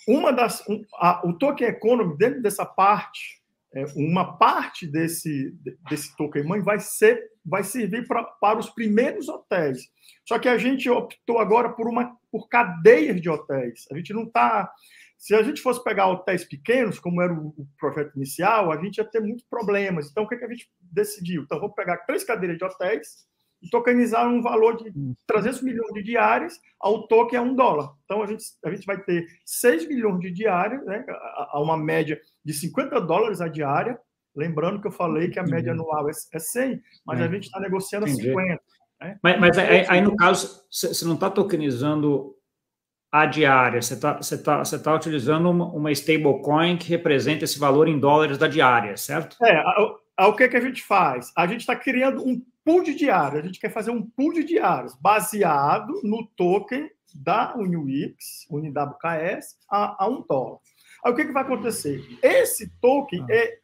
Uma 0.07 0.33
das, 0.33 0.67
um, 0.69 0.83
a, 0.95 1.27
o 1.27 1.33
token 1.33 1.67
economy, 1.67 2.17
dentro 2.17 2.43
dessa 2.43 2.65
parte, 2.65 3.41
é, 3.73 3.85
uma 3.95 4.37
parte 4.37 4.87
desse, 4.87 5.57
desse 5.89 6.17
token 6.17 6.45
mãe 6.45 6.61
vai, 6.61 6.81
ser, 6.81 7.31
vai 7.45 7.63
servir 7.63 8.07
pra, 8.07 8.25
para 8.25 8.59
os 8.59 8.69
primeiros 8.69 9.29
hotéis. 9.29 9.91
Só 10.27 10.39
que 10.39 10.49
a 10.49 10.59
gente 10.59 10.89
optou 10.91 11.39
agora 11.39 11.71
por, 11.71 11.89
uma, 11.89 12.17
por 12.31 12.49
cadeias 12.49 13.21
de 13.21 13.29
hotéis. 13.29 13.87
A 13.91 13.97
gente 13.97 14.13
não 14.13 14.25
está 14.25 14.73
se 15.21 15.35
a 15.35 15.43
gente 15.43 15.61
fosse 15.61 15.85
pegar 15.85 16.09
hotéis 16.09 16.47
pequenos, 16.47 16.99
como 16.99 17.21
era 17.21 17.31
o, 17.31 17.55
projeto 17.79 18.17
inicial, 18.17 18.73
a 18.73 18.83
gente 18.83 18.97
ia 18.97 19.05
ter 19.05 19.21
muitos 19.21 19.45
problemas. 19.45 20.11
Então, 20.11 20.25
o 20.25 20.27
que, 20.27 20.35
que 20.35 20.45
a 20.47 20.49
gente 20.49 20.71
decidiu? 20.81 21.43
Então, 21.43 21.61
vou 21.61 21.71
pegar 21.71 21.99
três 21.99 22.25
cadeiras 22.25 22.57
de 22.57 22.65
hotéis 22.65 23.27
e 23.63 23.69
tokenizar 23.69 24.27
um 24.27 24.41
valor 24.41 24.79
de 24.79 24.91
300 25.27 25.61
milhões 25.61 25.93
de 25.93 26.03
diárias, 26.03 26.59
ao 26.81 27.07
token 27.07 27.39
é 27.39 27.43
um 27.43 27.55
dólar. 27.55 27.93
Então, 28.07 28.23
a 28.23 28.27
gente, 28.27 28.43
a 28.65 28.71
gente 28.71 28.87
vai 28.87 28.99
ter 28.99 29.27
6 29.45 29.87
milhões 29.89 30.21
de 30.21 30.31
diárias, 30.31 30.83
né, 30.87 31.05
a, 31.53 31.61
uma 31.61 31.77
média 31.77 32.19
de 32.43 32.55
50 32.55 32.99
dólares 33.03 33.43
a 33.43 33.49
diária. 33.49 34.01
Lembrando 34.35 34.81
que 34.81 34.87
eu 34.87 34.93
falei 34.93 35.29
que 35.29 35.39
a 35.39 35.45
média 35.45 35.73
anual 35.73 36.09
é, 36.09 36.13
é 36.33 36.39
100, 36.39 36.81
mas 37.05 37.21
é. 37.21 37.25
a 37.25 37.29
gente 37.29 37.45
está 37.45 37.61
negociando 37.61 38.09
Entendi. 38.09 38.31
a 38.31 38.33
50. 38.33 38.63
Né? 39.03 39.19
Mas, 39.23 39.39
mas 39.39 39.59
aí, 39.59 39.85
aí, 39.87 40.01
no 40.01 40.17
caso, 40.17 40.65
você 40.71 41.05
não 41.05 41.15
está 41.15 41.29
tokenizando 41.29 42.35
a 43.13 43.27
diária, 43.27 43.83
você 43.83 43.95
está 43.95 44.17
você 44.17 44.41
tá, 44.41 44.59
você 44.59 44.79
tá 44.79 44.95
utilizando 44.95 45.51
uma, 45.51 45.67
uma 45.67 45.91
stablecoin 45.91 46.77
que 46.77 46.89
representa 46.89 47.45
esse 47.45 47.59
valor 47.59 47.89
em 47.89 47.99
dólares 47.99 48.39
da 48.39 48.47
diária, 48.47 48.97
certo? 48.97 49.37
É, 49.45 49.57
a, 49.57 49.97
a, 50.17 50.29
o 50.29 50.37
que, 50.37 50.49
que 50.49 50.57
a 50.57 50.61
gente 50.61 50.83
faz? 50.83 51.33
A 51.37 51.47
gente 51.47 51.61
está 51.61 51.75
criando 51.75 52.25
um 52.25 52.41
pool 52.65 52.83
de 52.85 52.95
diários, 52.95 53.41
a 53.41 53.47
gente 53.47 53.59
quer 53.59 53.73
fazer 53.73 53.91
um 53.91 54.03
pool 54.03 54.33
de 54.33 54.45
diários 54.45 54.95
baseado 55.01 56.01
no 56.05 56.25
token 56.37 56.89
da 57.13 57.57
UniWix, 57.57 58.47
UniWKS, 58.49 59.57
a, 59.69 60.05
a 60.05 60.09
um 60.09 60.25
dólar. 60.29 60.61
Aí 61.05 61.13
o 61.13 61.17
que, 61.17 61.25
que 61.25 61.33
vai 61.33 61.43
acontecer? 61.43 62.05
Esse 62.23 62.71
token, 62.81 63.23
ah. 63.23 63.27
é, 63.31 63.59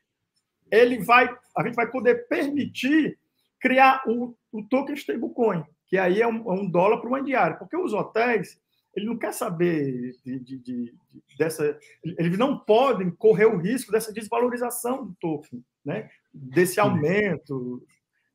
ele 0.73 0.99
vai, 1.05 1.33
a 1.57 1.63
gente 1.63 1.75
vai 1.75 1.89
poder 1.89 2.27
permitir 2.27 3.17
criar 3.61 4.03
o, 4.09 4.35
o 4.51 4.63
token 4.65 4.97
stablecoin, 4.97 5.63
que 5.87 5.97
aí 5.97 6.21
é 6.21 6.27
um, 6.27 6.51
é 6.51 6.55
um 6.55 6.69
dólar 6.69 6.99
para 6.99 7.09
uma 7.09 7.23
diária, 7.23 7.57
porque 7.57 7.77
os 7.77 7.93
hotéis 7.93 8.61
ele 8.97 9.05
não 9.05 9.19
quer 9.19 9.33
saber 9.33 10.17
de, 10.25 10.39
de, 10.41 10.59
de, 10.59 10.95
dessa. 11.39 11.79
Eles 12.03 12.39
não 12.39 12.59
podem 12.59 13.11
correr 13.11 13.45
o 13.45 13.59
risco 13.59 13.93
dessa 13.93 14.11
desvalorização 14.11 15.05
do 15.05 15.15
token, 15.21 15.63
né? 15.85 16.09
desse 16.33 16.81
aumento, 16.81 17.87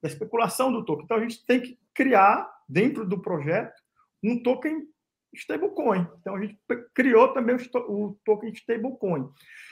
da 0.02 0.08
especulação 0.08 0.72
do 0.72 0.86
token. 0.86 1.06
Então, 1.06 1.18
a 1.18 1.22
gente 1.22 1.44
tem 1.48 1.60
que 1.60 1.80
criar, 1.94 2.48
dentro 2.70 3.06
do 3.06 3.20
projeto, 3.20 3.74
um 4.24 4.42
token 4.42 4.88
stablecoin. 5.34 6.08
Então, 6.20 6.36
a 6.36 6.42
gente 6.42 6.60
criou 6.94 7.34
também 7.34 7.56
o, 7.88 8.18
token 8.24 8.52
stablecoin. 8.52 9.28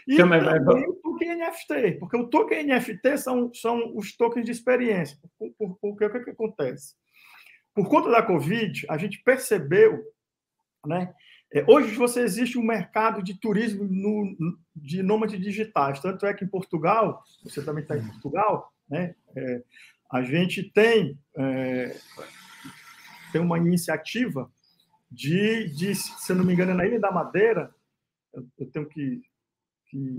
E 0.08 0.17
também, 0.17 0.43
também 0.43 0.89
o 0.89 0.96
token 0.96 1.36
NFT, 1.36 2.00
porque 2.00 2.17
o 2.17 2.27
token 2.27 2.65
NFT 2.65 3.17
são, 3.19 3.53
são 3.53 3.96
os 3.96 4.17
tokens 4.17 4.46
de 4.46 4.51
experiência. 4.51 5.17
Porque 5.38 6.08
o 6.08 6.10
que, 6.10 6.24
que 6.24 6.29
acontece? 6.31 6.96
Por 7.75 7.88
conta 7.88 8.10
da 8.10 8.24
Covid, 8.24 8.86
a 8.89 8.98
gente 8.98 9.22
percebeu 9.24 10.03
né? 10.89 11.13
É, 11.53 11.63
hoje 11.67 11.96
você 11.96 12.22
existe 12.22 12.58
um 12.58 12.63
mercado 12.63 13.24
de 13.24 13.39
turismo 13.39 13.84
no, 13.84 14.58
de 14.75 15.01
nômades 15.01 15.39
digitais, 15.39 16.00
tanto 16.00 16.25
é 16.25 16.34
que 16.34 16.43
em 16.43 16.48
Portugal, 16.48 17.24
você 17.43 17.63
também 17.63 17.84
está 17.84 17.98
em 17.98 18.05
Portugal, 18.05 18.74
né? 18.89 19.15
É, 19.36 19.63
a 20.12 20.24
gente 20.24 20.63
tem, 20.63 21.19
é, 21.38 21.96
tem 23.31 23.41
uma 23.41 23.58
iniciativa 23.58 24.51
de, 25.12 25.69
de, 25.69 25.96
se 25.96 26.34
não 26.34 26.43
me 26.43 26.53
engano, 26.53 26.72
é 26.72 26.74
na 26.74 26.86
Ilha 26.86 27.00
da 27.00 27.12
Madeira, 27.12 27.74
eu, 28.34 28.48
eu 28.60 28.72
tenho 28.72 28.88
que, 28.88 29.22
que, 29.88 30.17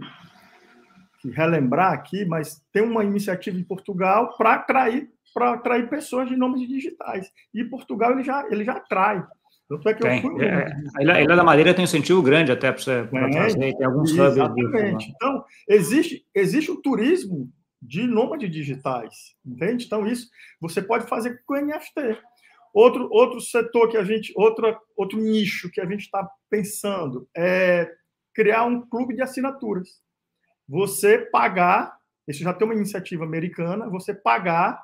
que, 1.21 1.31
relembrar 1.31 1.93
aqui, 1.93 2.25
mas 2.25 2.61
tem 2.73 2.83
uma 2.83 3.05
iniciativa 3.05 3.57
em 3.57 3.65
Portugal 3.65 4.37
para 4.37 4.55
atrair, 4.55 5.11
atrair 5.37 5.89
pessoas 5.89 6.29
de 6.29 6.37
nômades 6.37 6.69
digitais. 6.69 7.31
E 7.55 7.65
Portugal 7.65 8.13
ele 8.13 8.25
já, 8.25 8.47
ele 8.49 8.65
já 8.65 8.75
atrai 8.75 9.25
Tanto 9.71 9.89
é 9.89 9.95
que 9.95 10.03
tem. 10.03 10.17
eu 10.17 10.23
fui. 10.23 10.45
É, 10.45 10.67
a 10.97 11.23
Ilha 11.23 11.37
da 11.37 11.45
Madeira 11.45 11.73
tem 11.73 11.83
um 11.83 11.85
incentivo 11.85 12.21
grande 12.21 12.51
até 12.51 12.73
para 12.73 12.83
você 12.83 13.05
pra 13.05 13.31
trazer, 13.31 13.77
tem 13.77 13.87
alguns 13.87 14.11
hubs. 14.11 14.37
Exatamente. 14.37 15.13
Então, 15.15 15.45
existe, 15.69 16.27
existe 16.35 16.73
o 16.73 16.83
turismo 16.83 17.49
de 17.81 18.05
nômades 18.05 18.51
digitais, 18.51 19.37
entende? 19.47 19.87
Então, 19.87 20.05
isso 20.09 20.29
você 20.61 20.83
pode 20.83 21.07
fazer 21.07 21.41
com 21.47 21.55
o 21.55 21.61
NFT. 21.61 22.19
Outro, 22.75 23.09
outro 23.13 23.41
setor 23.41 23.89
que 23.89 23.97
a 23.97 24.03
gente, 24.03 24.33
outro, 24.35 24.77
outro 24.97 25.21
nicho 25.21 25.71
que 25.71 25.81
a 25.81 25.87
gente 25.87 26.01
está 26.01 26.29
pensando 26.51 27.29
é 27.37 27.89
criar 28.35 28.65
um 28.65 28.81
clube 28.81 29.15
de 29.15 29.23
assinaturas. 29.23 29.89
Você 30.69 31.17
pagar, 31.17 31.97
isso 32.27 32.43
já 32.43 32.53
tem 32.53 32.67
uma 32.67 32.75
iniciativa 32.75 33.25
americana, 33.25 33.89
você 33.89 34.13
pagar 34.13 34.81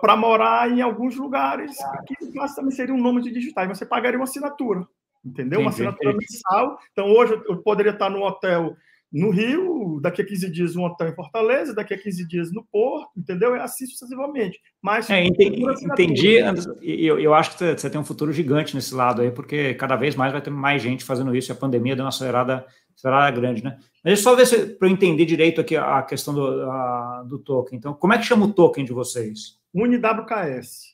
para 0.00 0.16
morar 0.16 0.70
em 0.70 0.80
alguns 0.82 1.16
lugares, 1.16 1.76
que 2.06 2.16
também 2.54 2.70
seria 2.70 2.94
um 2.94 3.00
nome 3.00 3.22
de 3.22 3.30
digitais, 3.30 3.68
você 3.68 3.86
pagaria 3.86 4.18
uma 4.18 4.24
assinatura, 4.24 4.86
entendeu? 5.24 5.60
Uma 5.60 5.70
assinatura 5.70 6.14
mensal. 6.14 6.78
Então, 6.92 7.10
hoje 7.10 7.40
eu 7.48 7.56
poderia 7.62 7.92
estar 7.92 8.10
no 8.10 8.22
hotel 8.22 8.76
no 9.12 9.30
Rio, 9.30 10.00
daqui 10.00 10.22
a 10.22 10.24
15 10.24 10.50
dias 10.50 10.74
um 10.74 10.84
hotel 10.84 11.08
em 11.08 11.14
Fortaleza, 11.14 11.74
daqui 11.74 11.92
a 11.92 11.98
15 11.98 12.26
dias 12.26 12.50
no 12.50 12.64
Porto, 12.64 13.10
entendeu? 13.14 13.54
É 13.54 13.60
assim 13.60 13.86
sucessivamente. 13.86 14.58
Mas 14.80 15.10
é, 15.10 15.22
entendi, 15.22 15.62
entendi 15.84 16.36
eu, 16.80 17.20
eu 17.20 17.34
acho 17.34 17.50
que 17.52 17.76
você 17.76 17.90
tem 17.90 18.00
um 18.00 18.04
futuro 18.04 18.32
gigante 18.32 18.74
nesse 18.74 18.94
lado 18.94 19.20
aí, 19.20 19.30
porque 19.30 19.74
cada 19.74 19.96
vez 19.96 20.16
mais 20.16 20.32
vai 20.32 20.40
ter 20.40 20.48
mais 20.48 20.80
gente 20.80 21.04
fazendo 21.04 21.36
isso, 21.36 21.50
e 21.50 21.52
a 21.52 21.56
pandemia 21.56 21.94
deu 21.94 22.06
uma 22.06 22.08
acelerada, 22.08 22.64
acelerada 22.96 23.30
grande, 23.30 23.62
né? 23.62 23.78
Mas 24.04 24.20
só 24.20 24.34
ver 24.34 24.76
para 24.78 24.88
eu 24.88 24.92
entender 24.92 25.24
direito 25.24 25.60
aqui 25.60 25.76
a 25.76 26.02
questão 26.02 26.34
do, 26.34 26.70
a, 26.70 27.24
do 27.26 27.38
token. 27.38 27.78
Então, 27.78 27.94
como 27.94 28.12
é 28.12 28.18
que 28.18 28.24
chama 28.24 28.46
o 28.46 28.52
token 28.52 28.84
de 28.84 28.92
vocês? 28.92 29.58
UniWKS. 29.74 30.92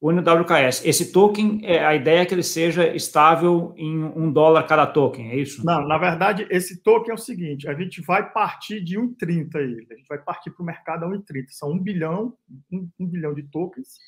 UniWKS. 0.00 0.84
Esse 0.84 1.10
token, 1.10 1.60
é, 1.64 1.84
a 1.84 1.94
ideia 1.94 2.20
é 2.20 2.24
que 2.24 2.32
ele 2.32 2.42
seja 2.42 2.86
estável 2.94 3.72
em 3.76 4.04
um 4.04 4.30
dólar 4.32 4.62
cada 4.64 4.86
token, 4.86 5.30
é 5.30 5.36
isso? 5.36 5.64
Não, 5.64 5.86
na 5.86 5.98
verdade, 5.98 6.46
esse 6.50 6.82
token 6.82 7.10
é 7.10 7.14
o 7.14 7.18
seguinte: 7.18 7.68
a 7.68 7.74
gente 7.74 8.00
vai 8.02 8.30
partir 8.30 8.80
de 8.80 8.96
1,30 8.96 9.56
ele. 9.56 9.86
A 9.90 9.94
gente 9.94 10.08
vai 10.08 10.18
partir 10.18 10.50
para 10.50 10.62
o 10.62 10.66
mercado 10.66 11.04
a 11.04 11.08
1,30. 11.08 11.46
São 11.48 11.72
1 11.72 11.78
bilhão, 11.80 12.34
1, 12.72 12.88
1 13.00 13.06
bilhão 13.06 13.34
de 13.34 13.42
tokens 13.42 13.98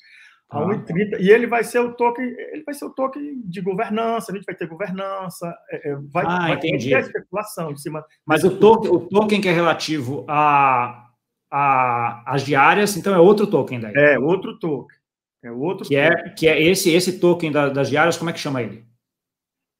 a 0.51 0.59
ah. 0.59 0.67
1,30. 0.67 1.19
E 1.19 1.31
ele 1.31 1.47
vai 1.47 1.63
ser 1.63 1.79
o 1.79 1.93
token, 1.93 2.25
ele 2.25 2.63
vai 2.63 2.75
ser 2.75 2.85
o 2.85 2.89
token 2.89 3.41
de 3.45 3.61
governança, 3.61 4.31
a 4.31 4.35
gente 4.35 4.45
vai 4.45 4.53
ter 4.53 4.67
governança, 4.67 5.55
é, 5.71 5.91
é 5.91 5.95
vai, 5.95 6.25
ah, 6.27 6.39
vai 6.39 6.53
entendi. 6.55 6.89
ter 6.89 6.99
especulação 6.99 7.71
em 7.71 7.77
cima. 7.77 8.05
Mas 8.25 8.43
o 8.43 8.57
token, 8.57 8.91
o 8.91 8.99
token 8.99 9.39
que 9.39 9.47
é 9.47 9.53
relativo 9.53 10.25
a, 10.27 11.09
a, 11.49 12.33
as 12.33 12.43
diárias, 12.43 12.97
então 12.97 13.15
é 13.15 13.19
outro 13.19 13.47
token 13.47 13.79
daí. 13.79 13.93
É, 13.95 14.19
outro 14.19 14.59
token. 14.59 14.99
É 15.43 15.51
outro 15.51 15.87
que 15.87 15.95
é 15.95 16.29
que 16.37 16.47
é 16.47 16.61
esse 16.61 16.91
esse 16.91 17.19
token 17.19 17.51
da, 17.51 17.69
das 17.69 17.89
diárias, 17.89 18.15
como 18.15 18.29
é 18.29 18.33
que 18.33 18.39
chama 18.39 18.61
ele? 18.61 18.85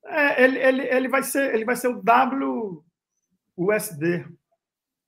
É, 0.06 0.44
ele, 0.44 0.58
ele, 0.58 0.82
ele 0.88 1.08
vai 1.08 1.22
ser 1.22 1.54
ele 1.54 1.66
vai 1.66 1.76
ser 1.76 1.90
o 1.90 2.02
WUSD. 3.58 4.26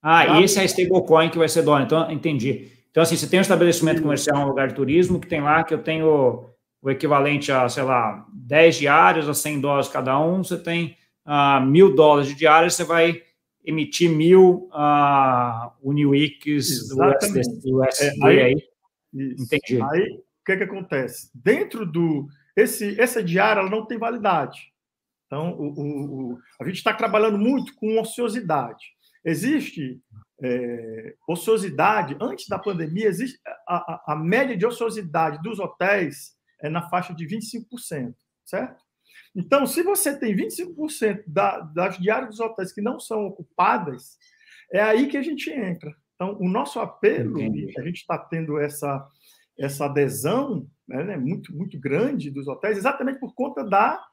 Ah, 0.02 0.26
w... 0.26 0.42
e 0.42 0.44
esse 0.44 0.60
é 0.60 0.62
a 0.62 0.66
stablecoin 0.66 1.30
que 1.30 1.38
vai 1.38 1.48
ser 1.48 1.64
dólar. 1.64 1.84
Então, 1.84 2.12
entendi. 2.12 2.73
Então, 2.94 3.02
assim, 3.02 3.18
você 3.18 3.28
tem 3.28 3.40
um 3.40 3.42
estabelecimento 3.42 4.04
comercial, 4.04 4.44
um 4.44 4.50
lugar 4.50 4.68
de 4.68 4.76
turismo, 4.76 5.20
que 5.20 5.28
tem 5.28 5.42
lá 5.42 5.64
que 5.64 5.74
eu 5.74 5.82
tenho 5.82 6.48
o 6.80 6.92
equivalente 6.92 7.52
a, 7.52 7.68
sei 7.68 7.82
lá, 7.82 8.24
10 8.32 8.76
diárias, 8.76 9.28
a 9.28 9.34
100 9.34 9.62
dólares 9.62 9.88
cada 9.88 10.20
um, 10.20 10.44
você 10.44 10.60
tem 10.60 10.96
uh, 11.26 11.66
mil 11.66 11.96
dólares 11.96 12.30
de 12.30 12.36
diárias, 12.36 12.76
você 12.76 12.84
vai 12.84 13.24
emitir 13.66 14.12
mil 14.12 14.70
uh, 14.72 15.72
Uniwikis 15.82 16.90
do 16.90 17.04
USD, 17.04 17.72
é, 18.00 18.28
aí, 18.28 18.42
aí. 18.42 18.56
Entendi. 19.12 19.82
Aí, 19.82 20.10
o 20.12 20.46
que, 20.46 20.58
que 20.58 20.64
acontece? 20.64 21.32
Dentro 21.34 21.88
do. 21.88 22.28
Esse, 22.56 23.02
essa 23.02 23.24
diária 23.24 23.62
ela 23.62 23.72
não 23.72 23.88
tem 23.88 23.98
validade. 23.98 24.72
Então, 25.26 25.56
o, 25.58 25.64
o, 25.64 26.34
o 26.34 26.40
a 26.62 26.66
gente 26.66 26.76
está 26.76 26.94
trabalhando 26.94 27.40
muito 27.40 27.74
com 27.74 28.00
ociosidade. 28.00 28.86
Existe 29.26 30.00
é, 30.44 31.16
ociosidade, 31.26 32.18
antes 32.20 32.50
da 32.50 32.60
pandemia, 32.60 33.08
existe 33.08 33.40
a, 33.66 33.76
a, 33.76 34.14
a, 34.14 34.16
média 34.16 34.58
de 34.58 34.66
ociosidade 34.66 35.42
dos 35.42 35.58
hotéis 35.58 36.34
é 36.62 36.70
na 36.70 36.90
faixa 36.90 37.14
de 37.14 37.26
25%, 37.26 38.14
certo? 38.44 38.84
Então, 39.34 39.66
se 39.66 39.82
você 39.82 40.18
tem 40.18 40.36
25% 40.36 41.24
da, 41.26 41.62
das 41.62 41.98
diárias 41.98 42.32
dos 42.32 42.40
hotéis 42.42 42.74
que 42.74 42.82
não 42.82 43.00
são 43.00 43.26
ocupadas, 43.26 44.18
é 44.72 44.82
aí 44.82 45.08
que 45.08 45.18
a 45.18 45.24
gente 45.24 45.50
entra. 45.50 45.96
Então, 46.16 46.38
o 46.40 46.50
nosso 46.50 46.80
apelo, 46.80 47.40
Entendi. 47.40 47.74
a 47.78 47.82
gente 47.82 48.02
está 48.02 48.18
tendo 48.18 48.60
essa, 48.60 49.08
essa 49.58 49.86
adesão 49.86 50.68
né, 50.88 51.04
né, 51.04 51.18
muito, 51.18 51.56
muito 51.56 51.80
grande 51.80 52.30
dos 52.30 52.48
hotéis, 52.48 52.78
exatamente 52.78 53.20
por 53.20 53.34
conta 53.34 53.64
da, 53.64 54.04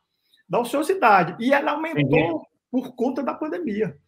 da 0.49 0.61
ociosidade. 0.61 1.37
E 1.45 1.53
ela 1.53 1.73
aumentou 1.73 2.03
Entendi. 2.03 2.45
por 2.71 2.95
conta 2.95 3.23
da 3.23 3.35
pandemia. 3.35 3.99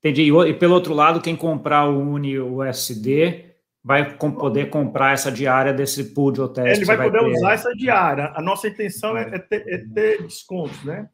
Entendi. 0.00 0.32
E 0.32 0.54
pelo 0.54 0.74
outro 0.74 0.94
lado, 0.94 1.20
quem 1.20 1.36
comprar 1.36 1.88
o 1.88 1.98
Uni 1.98 2.38
USD 2.38 3.44
vai 3.82 4.16
poder 4.16 4.68
comprar 4.68 5.12
essa 5.12 5.30
diária 5.30 5.72
desse 5.72 6.12
pool 6.14 6.32
de 6.32 6.40
hotéis. 6.40 6.78
Ele 6.78 6.86
vai, 6.86 6.96
vai, 6.96 7.10
poder 7.10 7.24
ter... 7.24 7.30
usar 7.32 7.52
essa 7.52 7.72
diária. 7.74 8.32
A 8.34 8.42
nossa 8.42 8.68
intenção 8.68 9.16
é, 9.16 9.22
é, 9.22 9.38
ter, 9.38 9.64
é 9.66 9.78
ter, 9.78 10.22
descontos, 10.22 10.82
né? 10.84 11.08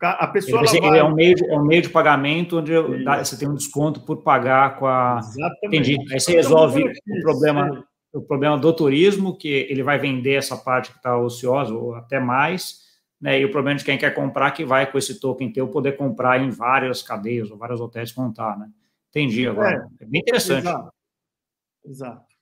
A 0.00 0.26
pessoa 0.26 0.62
ele, 0.64 0.80
vai... 0.80 0.98
é, 0.98 1.04
um 1.04 1.14
meio 1.14 1.34
de, 1.34 1.50
é 1.50 1.56
um 1.56 1.64
meio 1.64 1.82
de 1.82 1.90
pagamento 1.90 2.58
onde 2.58 2.72
você 3.18 3.36
tem 3.36 3.48
um 3.48 3.54
desconto 3.54 4.00
por 4.00 4.22
pagar 4.22 4.76
com 4.76 4.86
a. 4.86 5.18
Exatamente. 5.18 5.92
Entendi. 5.92 6.12
Aí 6.12 6.20
você 6.20 6.32
resolve 6.32 6.82
o 6.84 7.20
problema 7.22 7.84
o 8.12 8.20
problema 8.20 8.58
do 8.58 8.72
turismo, 8.72 9.36
que 9.36 9.48
ele 9.48 9.82
vai 9.82 9.98
vender 9.98 10.34
essa 10.34 10.56
parte 10.56 10.90
que 10.90 10.98
está 10.98 11.16
ociosa, 11.16 11.72
ou 11.72 11.94
até 11.94 12.20
mais, 12.20 12.80
né? 13.22 13.40
E 13.40 13.44
o 13.44 13.50
problema 13.52 13.78
de 13.78 13.84
quem 13.84 13.96
quer 13.96 14.12
comprar, 14.12 14.50
que 14.50 14.64
vai 14.64 14.90
com 14.90 14.98
esse 14.98 15.20
token 15.20 15.52
teu 15.52 15.68
poder 15.68 15.96
comprar 15.96 16.42
em 16.42 16.50
várias 16.50 17.02
cadeias 17.02 17.52
ou 17.52 17.56
vários 17.56 17.80
hotéis 17.80 18.10
contar, 18.10 18.58
né? 18.58 18.68
Entendi 19.10 19.46
agora. 19.46 19.88
É, 20.00 20.04
é 20.04 20.06
bem 20.06 20.20
interessante. 20.20 20.66
Exato. 20.66 20.92
exato. 21.86 22.32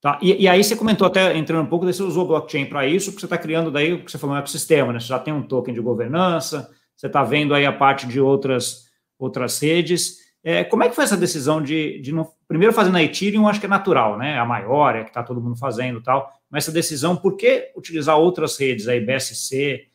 Tá, 0.00 0.18
e, 0.22 0.42
e, 0.42 0.48
aí 0.48 0.62
você 0.62 0.76
comentou 0.76 1.06
até, 1.06 1.36
entrando 1.36 1.64
um 1.64 1.68
pouco, 1.68 1.86
você 1.86 2.02
usou 2.02 2.26
blockchain 2.26 2.66
para 2.66 2.86
isso, 2.86 3.10
porque 3.10 3.20
você 3.20 3.26
está 3.26 3.38
criando 3.38 3.70
daí 3.70 3.92
o 3.94 4.04
que 4.04 4.10
você 4.10 4.18
falou, 4.18 4.36
um 4.36 4.38
ecossistema, 4.38 4.92
né? 4.92 5.00
Você 5.00 5.06
já 5.06 5.18
tem 5.18 5.32
um 5.32 5.42
token 5.42 5.74
de 5.74 5.80
governança, 5.80 6.70
você 6.96 7.06
está 7.06 7.22
vendo 7.22 7.54
aí 7.54 7.66
a 7.66 7.72
parte 7.72 8.06
de 8.06 8.20
outras, 8.20 8.86
outras 9.18 9.58
redes. 9.60 10.18
É, 10.42 10.62
como 10.62 10.84
é 10.84 10.88
que 10.88 10.94
foi 10.94 11.04
essa 11.04 11.16
decisão 11.16 11.62
de, 11.62 12.00
de 12.00 12.12
não, 12.12 12.30
primeiro 12.46 12.74
fazer 12.74 12.90
na 12.90 13.02
Ethereum, 13.02 13.48
acho 13.48 13.60
que 13.60 13.66
é 13.66 13.68
natural, 13.68 14.18
né? 14.18 14.38
A 14.38 14.44
maior, 14.44 14.94
é 14.94 15.04
que 15.04 15.10
está 15.10 15.22
todo 15.22 15.40
mundo 15.40 15.56
fazendo 15.56 16.02
tal, 16.02 16.30
mas 16.50 16.64
essa 16.64 16.72
decisão, 16.72 17.16
por 17.16 17.36
que 17.36 17.72
utilizar 17.74 18.18
outras 18.18 18.58
redes 18.58 18.88
aí, 18.88 19.00
BSC 19.00 19.88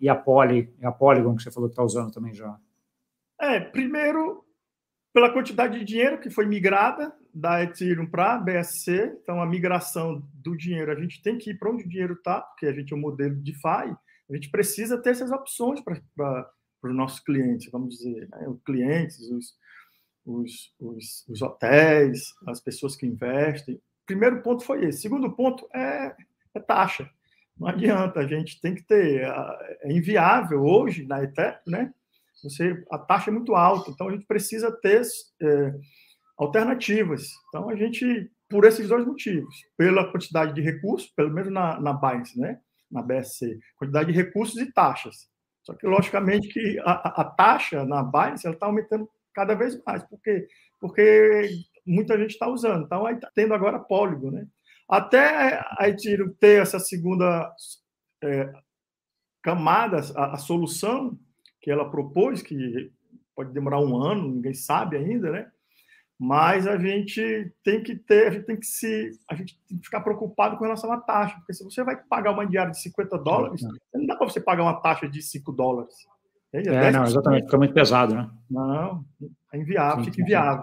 e 0.00 0.08
a, 0.08 0.14
Poly, 0.14 0.72
a 0.82 0.92
Polygon, 0.92 1.36
que 1.36 1.42
você 1.42 1.50
falou 1.50 1.68
que 1.68 1.74
está 1.74 1.82
usando 1.82 2.12
também 2.12 2.34
já? 2.34 2.58
É, 3.38 3.60
primeiro, 3.60 4.44
pela 5.12 5.32
quantidade 5.32 5.78
de 5.78 5.84
dinheiro 5.84 6.18
que 6.18 6.30
foi 6.30 6.46
migrada 6.46 7.14
da 7.32 7.62
Ethereum 7.62 8.06
para 8.06 8.38
BSC, 8.38 9.18
então 9.22 9.40
a 9.40 9.46
migração 9.46 10.22
do 10.34 10.56
dinheiro, 10.56 10.90
a 10.90 10.94
gente 10.94 11.22
tem 11.22 11.38
que 11.38 11.50
ir 11.50 11.58
para 11.58 11.70
onde 11.70 11.84
o 11.84 11.88
dinheiro 11.88 12.14
está, 12.14 12.40
porque 12.40 12.66
a 12.66 12.72
gente 12.72 12.92
é 12.92 12.96
um 12.96 13.00
modelo 13.00 13.36
de 13.36 13.52
DeFi, 13.52 13.96
a 14.28 14.34
gente 14.34 14.50
precisa 14.50 15.00
ter 15.00 15.10
essas 15.10 15.30
opções 15.30 15.80
para 15.80 16.50
para 16.80 16.90
os 16.90 16.96
nossos 16.96 17.20
clientes, 17.20 17.70
vamos 17.70 17.96
dizer, 17.96 18.28
né? 18.30 18.48
os 18.48 18.60
clientes, 18.62 19.18
os, 19.30 19.54
os, 20.24 20.74
os, 20.80 21.28
os, 21.28 21.42
hotéis, 21.42 22.32
as 22.46 22.60
pessoas 22.60 22.96
que 22.96 23.06
investem. 23.06 23.80
Primeiro 24.06 24.42
ponto 24.42 24.64
foi 24.64 24.86
esse. 24.86 25.02
Segundo 25.02 25.30
ponto 25.30 25.68
é, 25.74 26.16
é 26.54 26.60
taxa. 26.60 27.08
Não 27.60 27.68
adianta, 27.68 28.20
a 28.20 28.26
gente 28.26 28.58
tem 28.58 28.74
que 28.74 28.82
ter. 28.82 29.22
É 29.82 29.92
inviável 29.92 30.64
hoje 30.64 31.06
na 31.06 31.22
Ethereum, 31.22 31.58
né? 31.66 31.92
Você, 32.42 32.82
a 32.90 32.96
taxa 32.96 33.30
é 33.30 33.34
muito 33.34 33.54
alta, 33.54 33.90
então 33.90 34.08
a 34.08 34.12
gente 34.12 34.24
precisa 34.24 34.72
ter 34.72 35.02
é, 35.42 35.74
alternativas. 36.38 37.28
Então 37.48 37.68
a 37.68 37.76
gente, 37.76 38.32
por 38.48 38.64
esses 38.64 38.88
dois 38.88 39.04
motivos, 39.06 39.54
pela 39.76 40.10
quantidade 40.10 40.54
de 40.54 40.62
recursos, 40.62 41.10
pelo 41.10 41.30
menos 41.30 41.52
na, 41.52 41.78
na 41.78 41.92
Binance, 41.92 42.40
né? 42.40 42.58
Na 42.90 43.02
BSC, 43.02 43.58
quantidade 43.76 44.10
de 44.10 44.18
recursos 44.18 44.56
e 44.56 44.72
taxas. 44.72 45.28
Só 45.62 45.74
que, 45.74 45.86
logicamente, 45.86 46.48
que 46.48 46.78
a, 46.80 47.20
a 47.20 47.24
taxa 47.24 47.84
na 47.84 48.02
Binance 48.02 48.48
está 48.48 48.64
aumentando 48.64 49.06
cada 49.34 49.54
vez 49.54 49.78
mais. 49.84 50.02
Por 50.04 50.18
quê? 50.22 50.48
Porque 50.80 51.50
muita 51.86 52.16
gente 52.16 52.30
está 52.30 52.48
usando. 52.48 52.86
Então, 52.86 53.04
aí 53.04 53.16
está 53.16 53.30
tendo 53.34 53.52
agora 53.52 53.78
Polygon, 53.78 54.30
né? 54.30 54.46
Até 54.90 55.64
a 55.78 55.88
Ethereum 55.88 56.34
ter 56.40 56.62
essa 56.62 56.78
segunda 56.78 57.50
é, 58.22 58.52
camada, 59.42 60.00
a, 60.16 60.34
a, 60.34 60.36
solução 60.36 61.18
que 61.60 61.70
ela 61.70 61.90
propôs, 61.90 62.42
que 62.42 62.90
pode 63.34 63.52
demorar 63.52 63.80
um 63.80 63.96
ano, 63.96 64.28
ninguém 64.28 64.54
sabe 64.54 64.96
ainda, 64.96 65.30
né? 65.30 65.50
mas 66.22 66.66
a 66.66 66.76
gente 66.76 67.50
tem 67.64 67.82
que 67.82 67.96
ter, 67.96 68.28
a 68.28 68.30
gente 68.30 68.44
tem 68.44 68.56
que 68.60 68.66
se, 68.66 69.10
a 69.26 69.34
gente 69.34 69.58
tem 69.66 69.78
que 69.78 69.84
ficar 69.86 70.02
preocupado 70.02 70.58
com 70.58 70.64
relação 70.64 70.92
à 70.92 71.00
taxa, 71.00 71.36
porque 71.36 71.54
se 71.54 71.64
você 71.64 71.82
vai 71.82 71.96
pagar 71.96 72.32
uma 72.32 72.46
diária 72.46 72.70
de 72.70 72.82
50 72.82 73.16
dólares, 73.16 73.62
não 73.94 74.06
dá 74.06 74.14
para 74.14 74.28
você 74.28 74.38
pagar 74.38 74.64
uma 74.64 74.78
taxa 74.82 75.08
de 75.08 75.22
5 75.22 75.50
dólares. 75.50 75.94
É, 76.52 76.60
é 76.60 76.90
não, 76.90 77.04
exatamente, 77.04 77.44
fica 77.44 77.56
muito 77.56 77.72
pesado, 77.72 78.14
né? 78.14 78.30
Não, 78.50 79.02
é 79.50 79.56
inviável, 79.56 80.04
Sim, 80.04 80.10
fica 80.10 80.22
inviável. 80.22 80.62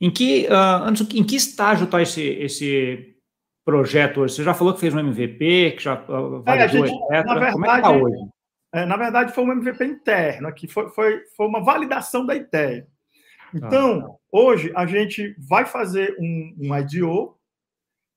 Em 0.00 0.10
que, 0.10 0.46
uh, 0.46 1.16
em 1.16 1.24
que 1.24 1.36
estágio 1.36 1.84
está 1.84 2.02
esse, 2.02 2.22
esse 2.22 3.16
projeto 3.64 4.20
hoje? 4.20 4.34
Você 4.34 4.44
já 4.44 4.54
falou 4.54 4.74
que 4.74 4.80
fez 4.80 4.94
um 4.94 4.98
MVP, 4.98 5.72
que 5.72 5.82
já 5.82 5.94
validou, 5.94 6.44
é, 6.46 6.68
gente, 6.68 6.92
etc. 6.92 7.10
Verdade, 7.10 7.52
Como 7.52 7.66
é 7.66 7.70
que 7.70 7.76
está 7.76 7.90
hoje? 7.90 8.34
É, 8.74 8.84
na 8.84 8.96
verdade, 8.96 9.32
foi 9.32 9.44
um 9.44 9.52
MVP 9.52 9.84
interno 9.84 10.48
aqui, 10.48 10.66
foi, 10.66 10.90
foi, 10.90 11.24
foi 11.36 11.46
uma 11.46 11.62
validação 11.62 12.26
da 12.26 12.34
ideia. 12.34 12.88
Então, 13.54 14.00
ah, 14.00 14.16
hoje, 14.32 14.72
a 14.74 14.84
gente 14.84 15.36
vai 15.38 15.64
fazer 15.64 16.16
um, 16.18 16.56
um 16.58 16.76
IDO, 16.76 17.38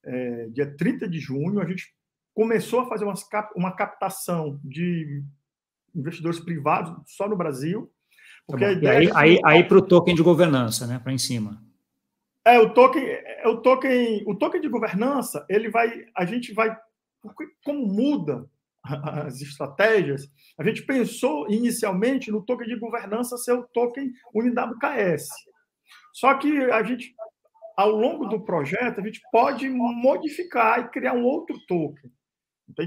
é, 0.04 0.48
dia 0.48 0.76
30 0.76 1.08
de 1.08 1.20
junho, 1.20 1.62
a 1.62 1.66
gente 1.66 1.94
começou 2.34 2.80
a 2.80 2.88
fazer 2.88 3.06
umas, 3.06 3.24
uma 3.56 3.72
captação 3.72 4.60
de 4.64 5.24
investidores 5.96 6.40
privados 6.40 6.92
só 7.06 7.30
no 7.30 7.38
Brasil. 7.38 7.92
Porque 8.48 8.64
tá 8.64 8.70
a 8.70 8.74
ideia 8.74 8.98
aí, 8.98 9.08
é 9.08 9.12
aí, 9.14 9.40
aí 9.44 9.64
para 9.64 9.78
o 9.78 9.82
token 9.86 10.16
de 10.16 10.24
governança, 10.24 10.88
né? 10.88 11.00
Para 11.00 11.12
em 11.12 11.18
cima. 11.18 11.62
É, 12.46 12.58
o 12.58 12.74
token, 12.74 13.04
é, 13.04 13.46
o 13.46 13.58
token, 13.58 14.24
o 14.26 14.34
token 14.34 14.62
de 14.62 14.70
governança, 14.70 15.46
ele 15.50 15.70
vai, 15.70 16.06
a 16.16 16.24
gente 16.24 16.54
vai, 16.54 16.76
como 17.66 17.86
muda 17.86 18.50
as 18.82 19.42
estratégias, 19.42 20.32
a 20.58 20.64
gente 20.64 20.82
pensou 20.84 21.52
inicialmente 21.52 22.32
no 22.32 22.42
token 22.42 22.68
de 22.70 22.80
governança 22.80 23.38
ser 23.38 23.52
o 23.52 23.64
token 23.64 24.14
UniWKS. 24.34 25.28
Só 26.14 26.36
que 26.36 26.58
a 26.72 26.82
gente, 26.84 27.14
ao 27.76 27.92
longo 27.92 28.28
do 28.28 28.40
projeto, 28.40 29.02
a 29.02 29.04
gente 29.04 29.20
pode 29.30 29.68
modificar 29.68 30.80
e 30.80 30.88
criar 30.88 31.14
um 31.14 31.26
outro 31.26 31.60
token. 31.68 32.10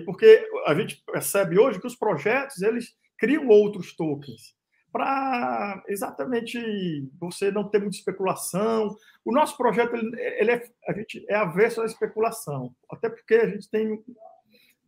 Porque 0.07 0.49
a 0.67 0.75
gente 0.75 1.02
percebe 1.05 1.59
hoje 1.59 1.79
que 1.79 1.87
os 1.87 1.97
projetos 1.97 2.62
eles 2.62 2.95
criam 3.19 3.47
outros 3.49 3.95
tokens 3.95 4.59
para 4.92 5.82
exatamente 5.88 7.09
você 7.18 7.50
não 7.50 7.68
ter 7.68 7.78
muita 7.78 7.97
especulação. 7.97 8.97
O 9.25 9.32
nosso 9.32 9.56
projeto 9.56 9.94
ele, 9.94 10.20
ele 10.20 10.50
é, 10.50 10.70
a 10.88 10.92
gente 10.92 11.25
é 11.28 11.37
avesso 11.37 11.80
à 11.80 11.87
especulação, 11.87 12.75
até 12.90 13.09
porque 13.09 13.35
a 13.35 13.49
gente 13.49 13.68
tem 13.70 14.02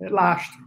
é, 0.01 0.09
lastro. 0.09 0.63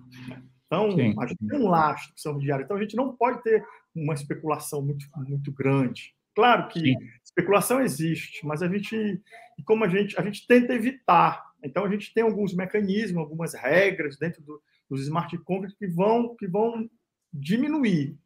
Então, 0.66 0.92
Sim. 0.92 1.16
a 1.20 1.28
gente 1.28 1.48
tem 1.48 1.60
um 1.60 1.68
lastro 1.68 2.14
que 2.14 2.22
são 2.22 2.38
diários. 2.38 2.66
Então, 2.66 2.78
a 2.78 2.82
gente 2.82 2.96
não 2.96 3.16
pode 3.16 3.44
ter 3.44 3.66
uma 3.94 4.14
especulação 4.14 4.82
muito, 4.82 5.06
muito 5.16 5.52
grande. 5.52 6.16
Claro 6.34 6.68
que 6.68 6.80
Sim. 6.80 6.98
especulação 7.24 7.80
existe, 7.80 8.46
mas 8.46 8.62
a 8.62 8.68
gente, 8.68 9.22
como 9.66 9.86
a 9.86 9.88
gente, 9.88 10.20
a 10.20 10.24
gente 10.24 10.46
tenta 10.48 10.74
evitar. 10.74 11.46
Então, 11.64 11.86
a 11.86 11.90
gente 11.90 12.14
tem 12.14 12.24
alguns 12.24 12.54
mecanismos, 12.54 13.22
algumas 13.22 13.54
regras 13.54 14.18
dentro 14.18 14.42
do, 14.44 14.62
dos 14.90 15.02
smart 15.02 15.38
contracts 15.40 15.78
que 15.78 15.88
vão, 15.88 16.36
que 16.36 16.48
vão 16.48 16.90
diminuir 17.34 18.18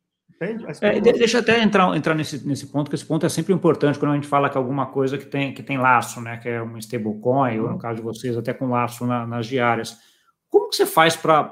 é, 0.82 1.00
deixa 1.02 1.38
eu 1.38 1.42
até 1.42 1.62
entrar, 1.62 1.96
entrar 1.98 2.16
nesse, 2.16 2.48
nesse 2.48 2.68
ponto, 2.68 2.90
que 2.90 2.96
esse 2.96 3.06
ponto 3.06 3.26
é 3.26 3.30
sempre 3.30 3.54
importante 3.54 4.00
quando 4.00 4.14
a 4.14 4.16
gente 4.16 4.28
fala 4.28 4.50
que 4.50 4.58
alguma 4.58 4.86
coisa 4.86 5.18
que 5.18 5.26
tem, 5.26 5.54
que 5.54 5.62
tem 5.62 5.78
laço, 5.78 6.22
né? 6.22 6.38
Que 6.38 6.48
é 6.48 6.62
um 6.62 6.78
stablecoin, 6.78 7.60
uhum. 7.60 7.66
ou 7.66 7.72
no 7.72 7.78
caso 7.78 7.98
de 7.98 8.02
vocês, 8.02 8.38
até 8.38 8.54
com 8.54 8.70
laço 8.70 9.06
na, 9.06 9.28
nas 9.28 9.48
diárias. 9.48 9.98
Como 10.50 10.70
que 10.70 10.76
você 10.78 10.86
faz 10.86 11.16
para 11.16 11.52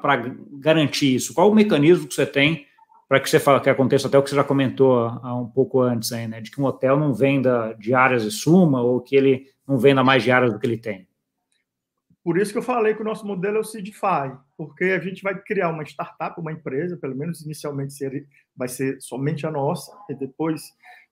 garantir 0.54 1.16
isso? 1.16 1.34
Qual 1.34 1.52
o 1.52 1.56
mecanismo 1.56 2.08
que 2.08 2.14
você 2.14 2.26
tem 2.26 2.66
para 3.08 3.20
que 3.20 3.30
você 3.30 3.40
fala 3.40 3.60
que 3.60 3.70
aconteça 3.70 4.08
até 4.08 4.18
o 4.18 4.24
que 4.24 4.30
você 4.30 4.36
já 4.36 4.44
comentou 4.44 5.00
há 5.00 5.34
um 5.34 5.48
pouco 5.48 5.82
antes 5.82 6.12
aí, 6.12 6.28
né? 6.28 6.42
De 6.42 6.52
que 6.52 6.60
um 6.60 6.66
hotel 6.66 6.98
não 6.98 7.14
venda 7.14 7.76
diárias 7.80 8.24
e 8.24 8.32
suma, 8.32 8.82
ou 8.82 9.00
que 9.00 9.16
ele 9.16 9.46
não 9.68 9.78
venda 9.78 10.04
mais 10.04 10.24
diárias 10.24 10.52
do 10.52 10.60
que 10.60 10.68
ele 10.68 10.78
tem. 10.78 11.08
Por 12.28 12.38
isso 12.38 12.52
que 12.52 12.58
eu 12.58 12.62
falei 12.62 12.94
que 12.94 13.02
o 13.02 13.06
nosso 13.06 13.26
modelo 13.26 13.56
é 13.56 13.60
o 13.62 13.64
Seedify, 13.64 14.38
porque 14.58 14.84
a 14.84 15.00
gente 15.00 15.24
vai 15.24 15.42
criar 15.42 15.70
uma 15.70 15.84
startup, 15.84 16.38
uma 16.38 16.52
empresa, 16.52 16.98
pelo 16.98 17.16
menos 17.16 17.42
inicialmente 17.42 17.96
vai 18.54 18.68
ser 18.68 19.00
somente 19.00 19.48
a 19.48 19.50
nossa, 19.50 19.98
e 20.10 20.14
depois 20.14 20.62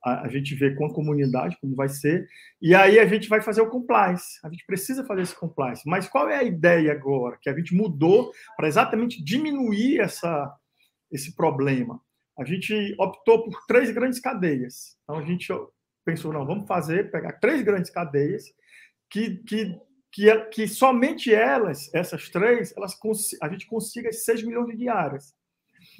a, 0.03 0.27
gente 0.27 0.53
vê 0.55 0.75
com 0.75 0.85
a 0.85 0.93
comunidade 0.93 1.57
como 1.61 1.73
vai 1.73 1.87
ser, 1.87 2.27
e 2.61 2.75
aí 2.75 2.99
a 2.99 3.05
gente 3.05 3.29
vai 3.29 3.39
fazer 3.39 3.61
o 3.61 3.69
compliance. 3.69 4.41
A 4.43 4.49
gente 4.49 4.65
precisa 4.65 5.05
fazer 5.05 5.21
esse 5.21 5.39
compliance. 5.39 5.83
Mas 5.85 6.05
qual 6.05 6.27
é 6.27 6.35
a 6.35 6.43
ideia 6.43 6.91
agora? 6.91 7.37
Que 7.41 7.49
a 7.49 7.55
gente 7.55 7.73
mudou 7.73 8.33
para 8.57 8.67
exatamente 8.67 9.23
diminuir 9.23 10.01
essa, 10.01 10.53
esse 11.09 11.33
problema. 11.33 11.97
A 12.37 12.43
gente 12.43 12.93
optou 12.99 13.45
por 13.45 13.65
três 13.67 13.89
grandes 13.89 14.19
cadeias. 14.19 14.97
Então 15.03 15.19
a 15.19 15.23
gente 15.23 15.47
pensou, 16.03 16.33
não, 16.33 16.45
vamos 16.45 16.67
fazer, 16.67 17.09
pegar 17.09 17.39
três 17.39 17.61
grandes 17.61 17.89
cadeias 17.89 18.43
que, 19.09 19.37
que 19.37 19.79
que, 20.15 20.33
que 20.45 20.67
somente 20.67 21.33
elas, 21.33 21.93
essas 21.93 22.29
três, 22.29 22.73
elas 22.77 22.97
a 23.41 23.49
gente 23.49 23.67
consiga 23.67 24.09
6 24.13 24.43
milhões 24.43 24.67
de 24.67 24.77
diárias. 24.77 25.35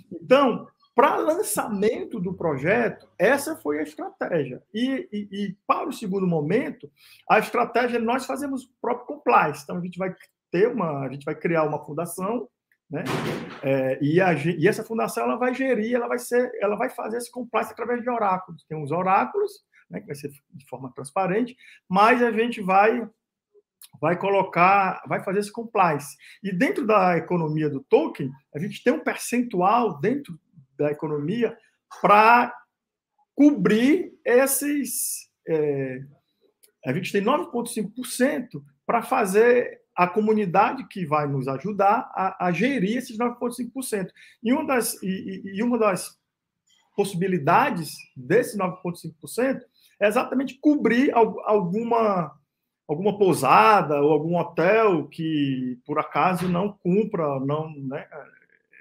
Então, 0.09 0.65
para 0.95 1.17
lançamento 1.17 2.21
do 2.21 2.33
projeto, 2.33 3.09
essa 3.19 3.57
foi 3.57 3.79
a 3.79 3.83
estratégia. 3.83 4.63
E, 4.73 5.09
e, 5.11 5.27
e, 5.31 5.57
para 5.67 5.89
o 5.89 5.91
segundo 5.91 6.25
momento, 6.25 6.89
a 7.29 7.39
estratégia 7.39 7.99
nós 7.99 8.25
fazemos 8.25 8.63
o 8.63 8.69
próprio 8.81 9.05
compliance. 9.05 9.63
Então, 9.63 9.77
a 9.77 9.81
gente 9.81 9.99
vai 9.99 10.15
ter 10.49 10.69
uma, 10.69 11.05
a 11.05 11.11
gente 11.11 11.25
vai 11.25 11.35
criar 11.35 11.63
uma 11.63 11.83
fundação, 11.83 12.47
né? 12.89 13.03
É, 13.61 13.99
e, 14.01 14.21
a, 14.21 14.31
e 14.31 14.65
essa 14.65 14.83
fundação 14.83 15.25
ela 15.25 15.35
vai 15.35 15.53
gerir, 15.53 15.93
ela 15.93 16.07
vai 16.07 16.19
ser, 16.19 16.49
ela 16.61 16.77
vai 16.77 16.89
fazer 16.89 17.17
esse 17.17 17.29
compliance 17.29 17.73
através 17.73 18.01
de 18.01 18.09
oráculos. 18.09 18.63
Tem 18.63 18.77
uns 18.77 18.91
oráculos, 18.91 19.51
né, 19.89 19.99
que 19.99 20.07
vai 20.07 20.15
ser 20.15 20.31
de 20.51 20.65
forma 20.69 20.89
transparente, 20.93 21.57
mas 21.89 22.23
a 22.23 22.31
gente 22.31 22.61
vai 22.61 23.05
vai 24.01 24.17
colocar, 24.17 25.01
vai 25.07 25.23
fazer 25.23 25.39
esse 25.39 25.51
compliance. 25.51 26.15
E 26.43 26.51
dentro 26.51 26.85
da 26.85 27.17
economia 27.17 27.69
do 27.69 27.81
token, 27.81 28.31
a 28.53 28.59
gente 28.59 28.83
tem 28.83 28.93
um 28.93 29.03
percentual 29.03 29.99
dentro 29.99 30.39
da 30.77 30.91
economia 30.91 31.57
para 32.01 32.53
cobrir 33.35 34.13
esses. 34.23 35.29
É, 35.47 36.01
a 36.85 36.93
gente 36.93 37.11
tem 37.11 37.21
9,5% 37.21 38.63
para 38.85 39.01
fazer 39.01 39.81
a 39.95 40.07
comunidade 40.07 40.87
que 40.87 41.05
vai 41.05 41.27
nos 41.27 41.47
ajudar 41.47 42.11
a, 42.13 42.47
a 42.47 42.51
gerir 42.51 42.97
esses 42.97 43.17
9,5%. 43.17 44.09
E 44.43 44.53
uma 44.53 44.65
das, 44.65 45.01
e, 45.01 45.41
e 45.45 45.63
uma 45.63 45.77
das 45.77 46.19
possibilidades 46.95 47.95
desse 48.15 48.57
9,5% 48.57 49.61
é 49.99 50.07
exatamente 50.07 50.59
cobrir 50.59 51.11
alguma 51.13 52.37
alguma 52.87 53.17
pousada 53.17 54.01
ou 54.01 54.11
algum 54.11 54.37
hotel 54.37 55.07
que 55.07 55.79
por 55.85 55.99
acaso 55.99 56.47
não 56.47 56.71
cumpra, 56.71 57.39
não 57.39 57.69
né, 57.71 58.05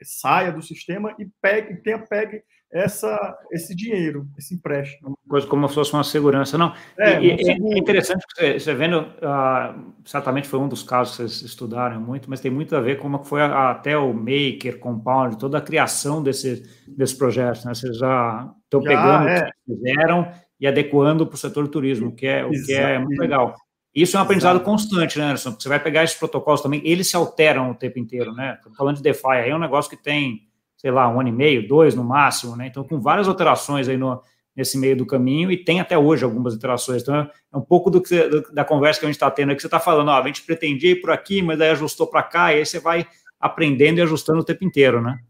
saia 0.03 0.53
do 0.53 0.63
sistema 0.63 1.15
e 1.19 1.29
pegue, 1.41 1.77
tenha 1.77 1.99
pegue 1.99 2.43
essa, 2.75 3.39
esse 3.53 3.73
dinheiro, 3.73 4.27
esse 4.37 4.53
empréstimo. 4.53 5.17
Coisa 5.29 5.47
como 5.47 5.69
se 5.69 5.77
fosse 5.77 5.93
uma 5.93 6.03
segurança, 6.03 6.59
não. 6.59 6.75
É, 6.99 7.23
e, 7.23 7.31
é, 7.31 7.53
é 7.53 7.79
interessante 7.79 8.25
você, 8.35 8.59
você 8.59 8.75
vendo, 8.75 9.01
uh, 9.01 9.93
certamente 10.05 10.49
foi 10.49 10.59
um 10.59 10.67
dos 10.67 10.83
casos 10.83 11.17
que 11.17 11.23
vocês 11.23 11.43
estudaram 11.43 12.01
muito, 12.01 12.29
mas 12.29 12.41
tem 12.41 12.51
muito 12.51 12.75
a 12.75 12.81
ver 12.81 12.97
com 12.97 13.05
como 13.05 13.23
foi 13.23 13.43
a, 13.43 13.71
até 13.71 13.97
o 13.97 14.13
Maker, 14.13 14.81
Compound, 14.81 15.39
toda 15.39 15.59
a 15.59 15.63
criação 15.63 16.21
desse, 16.21 16.69
desse 16.89 17.17
projeto. 17.17 17.65
Né? 17.65 17.75
Vocês 17.75 17.97
já 17.97 18.53
estão 18.65 18.83
pegando 18.83 19.29
é. 19.29 19.39
o 19.39 19.45
que 19.45 19.75
fizeram 19.75 20.33
e 20.59 20.67
adequando 20.67 21.27
para 21.27 21.35
o 21.35 21.39
setor 21.39 21.65
do 21.65 21.71
turismo, 21.71 22.15
que 22.15 22.27
é, 22.27 22.45
o 22.45 22.51
que 22.51 22.73
é 22.73 22.99
muito 22.99 23.21
legal. 23.21 23.55
Isso 23.95 24.17
é 24.17 24.21
um 24.21 24.23
aprendizado 24.23 24.57
Exato. 24.57 24.71
constante, 24.71 25.19
né, 25.19 25.27
Anderson? 25.27 25.53
Você 25.53 25.69
vai 25.69 25.79
pegar 25.79 26.03
esses 26.03 26.17
protocolos 26.17 26.61
também, 26.61 26.81
eles 26.85 27.09
se 27.09 27.15
alteram 27.17 27.71
o 27.71 27.75
tempo 27.75 27.99
inteiro, 27.99 28.33
né? 28.33 28.55
Estou 28.55 28.73
falando 28.75 28.97
de 28.97 29.03
DeFi, 29.03 29.29
aí 29.29 29.51
é 29.51 29.55
um 29.55 29.61
negócio 29.61 29.89
que 29.89 29.97
tem, 29.97 30.49
sei 30.77 30.91
lá, 30.91 31.09
um 31.09 31.21
ano 31.21 31.29
e 31.29 31.33
meio, 31.33 31.69
dois 31.69 31.95
no 31.95 32.03
máximo, 32.03 32.57
né? 32.57 32.67
Então, 32.67 32.83
com 32.83 33.01
várias 33.01 33.29
alterações 33.29 33.89
aí 33.89 33.97
no, 33.97 34.21
nesse 34.57 34.77
meio 34.77 34.97
do 34.97 35.07
caminho, 35.07 35.51
e 35.51 35.57
tem 35.57 35.81
até 35.81 35.97
hoje 35.97 36.25
algumas 36.25 36.55
alterações. 36.55 37.03
Então, 37.03 37.15
é 37.15 37.57
um 37.57 37.61
pouco 37.61 37.89
do 37.89 38.03
que, 38.03 38.17
da 38.53 38.65
conversa 38.65 38.99
que 38.99 39.07
a 39.07 39.09
gente 39.09 39.17
está 39.17 39.31
tendo 39.31 39.53
aqui, 39.53 39.61
você 39.61 39.69
está 39.69 39.79
falando, 39.79 40.09
ó, 40.09 40.21
a 40.21 40.27
gente 40.27 40.43
pretendia 40.43 40.91
ir 40.91 41.01
por 41.01 41.13
aqui, 41.13 41.41
mas 41.41 41.61
aí 41.61 41.71
ajustou 41.71 42.09
para 42.09 42.23
cá, 42.23 42.53
e 42.53 42.59
aí 42.59 42.67
você 42.67 42.81
vai 42.81 43.07
aprendendo 43.39 43.99
e 43.99 44.03
ajustando 44.03 44.41
o 44.41 44.45
tempo 44.45 44.65
inteiro, 44.65 45.01
né? 45.01 45.21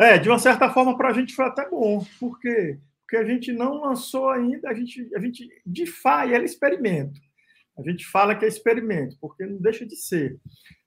É, 0.00 0.16
de 0.16 0.28
uma 0.28 0.38
certa 0.38 0.70
forma, 0.70 0.96
para 0.96 1.10
a 1.10 1.12
gente 1.12 1.34
foi 1.34 1.44
até 1.44 1.68
bom, 1.68 2.04
porque 2.18 2.78
porque 3.08 3.16
a 3.16 3.24
gente 3.24 3.50
não 3.52 3.80
lançou 3.80 4.28
ainda, 4.28 4.68
a 4.68 4.74
gente, 4.74 5.08
a 5.16 5.18
gente 5.18 5.48
DeFi, 5.64 6.34
ela 6.34 6.44
experimento. 6.44 7.18
A 7.78 7.82
gente 7.88 8.06
fala 8.06 8.34
que 8.34 8.44
é 8.44 8.48
experimento, 8.48 9.16
porque 9.20 9.46
não 9.46 9.60
deixa 9.60 9.86
de 9.86 9.96
ser. 9.96 10.38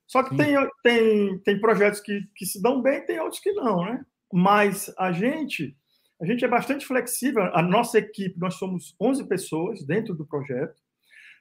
Só 0.06 0.24
que 0.24 0.36
tem, 0.36 0.56
tem, 0.84 1.40
tem 1.40 1.60
projetos 1.62 2.02
que, 2.02 2.22
que 2.36 2.46
se 2.46 2.62
dão 2.62 2.82
bem, 2.82 3.06
tem 3.06 3.20
outros 3.20 3.40
que 3.40 3.54
não, 3.54 3.86
né? 3.86 4.04
Mas 4.32 4.94
a 4.98 5.12
gente, 5.14 5.76
a 6.22 6.26
gente 6.26 6.44
é 6.44 6.48
bastante 6.50 6.86
flexível. 6.86 7.44
A 7.54 7.62
nossa 7.62 7.98
equipe, 7.98 8.38
nós 8.38 8.56
somos 8.56 8.94
11 9.00 9.28
pessoas 9.28 9.86
dentro 9.86 10.14
do 10.14 10.26
projeto. 10.26 10.76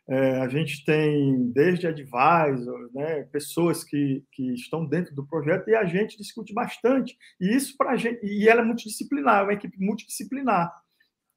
É, 0.09 0.41
a 0.41 0.49
gente 0.49 0.85
tem 0.85 1.51
desde 1.53 1.87
advisors, 1.87 2.93
né, 2.93 3.23
pessoas 3.25 3.85
que, 3.85 4.25
que 4.33 4.55
estão 4.55 4.85
dentro 4.85 5.15
do 5.15 5.27
projeto 5.27 5.69
e 5.69 5.75
a 5.75 5.85
gente 5.85 6.17
discute 6.17 6.53
bastante. 6.53 7.17
E 7.41 7.55
isso 7.55 7.77
para 7.77 7.97
gente, 7.97 8.25
e 8.25 8.49
ela 8.49 8.63
é 8.63 8.65
multidisciplinar, 8.65 9.41
é 9.41 9.43
uma 9.43 9.53
equipe 9.53 9.77
multidisciplinar. 9.79 10.73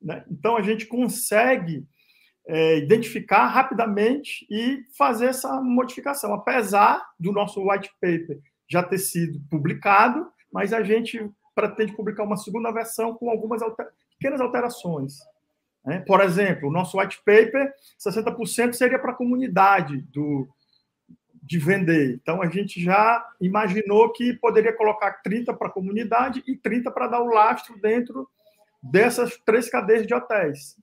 Né? 0.02 0.24
Então 0.30 0.58
a 0.58 0.62
gente 0.62 0.86
consegue 0.86 1.86
é, 2.48 2.78
identificar 2.78 3.48
rapidamente 3.48 4.46
e 4.50 4.84
fazer 4.98 5.28
essa 5.28 5.62
modificação, 5.62 6.34
apesar 6.34 7.02
do 7.20 7.32
nosso 7.32 7.68
white 7.68 7.90
paper 8.02 8.40
já 8.68 8.84
ter 8.84 8.98
sido 8.98 9.40
publicado, 9.50 10.28
mas 10.52 10.74
a 10.74 10.84
gente 10.84 11.30
pretende 11.56 11.96
publicar 11.96 12.24
uma 12.24 12.38
segunda 12.38 12.72
versão 12.72 13.14
com 13.14 13.30
algumas 13.30 13.62
alter... 13.62 13.88
pequenas 14.18 14.42
alterações. 14.42 15.20
Né? 15.86 16.00
Por 16.00 16.22
exemplo, 16.22 16.70
o 16.70 16.72
nosso 16.72 16.98
white 16.98 17.20
paper, 17.26 17.72
60% 18.00 18.74
seria 18.74 19.00
para 19.00 19.12
a 19.12 19.16
comunidade 19.16 20.02
do, 20.12 20.48
de 21.42 21.60
vender. 21.60 22.20
Então, 22.22 22.42
a 22.42 22.50
gente 22.50 22.82
já 22.82 23.26
imaginou 23.40 24.12
que 24.12 24.34
poderia 24.34 24.74
colocar 24.74 25.22
30 25.22 25.54
para 25.54 25.68
a 25.68 25.72
comunidade 25.72 26.44
e 26.48 26.56
30 26.56 26.90
para 26.92 27.08
dar 27.08 27.22
o 27.22 27.28
lastro 27.28 27.80
dentro 27.80 28.28
dessas 28.82 29.38
três 29.46 29.70
cadeias 29.70 30.08
de 30.08 30.14
hotéis. 30.14 30.78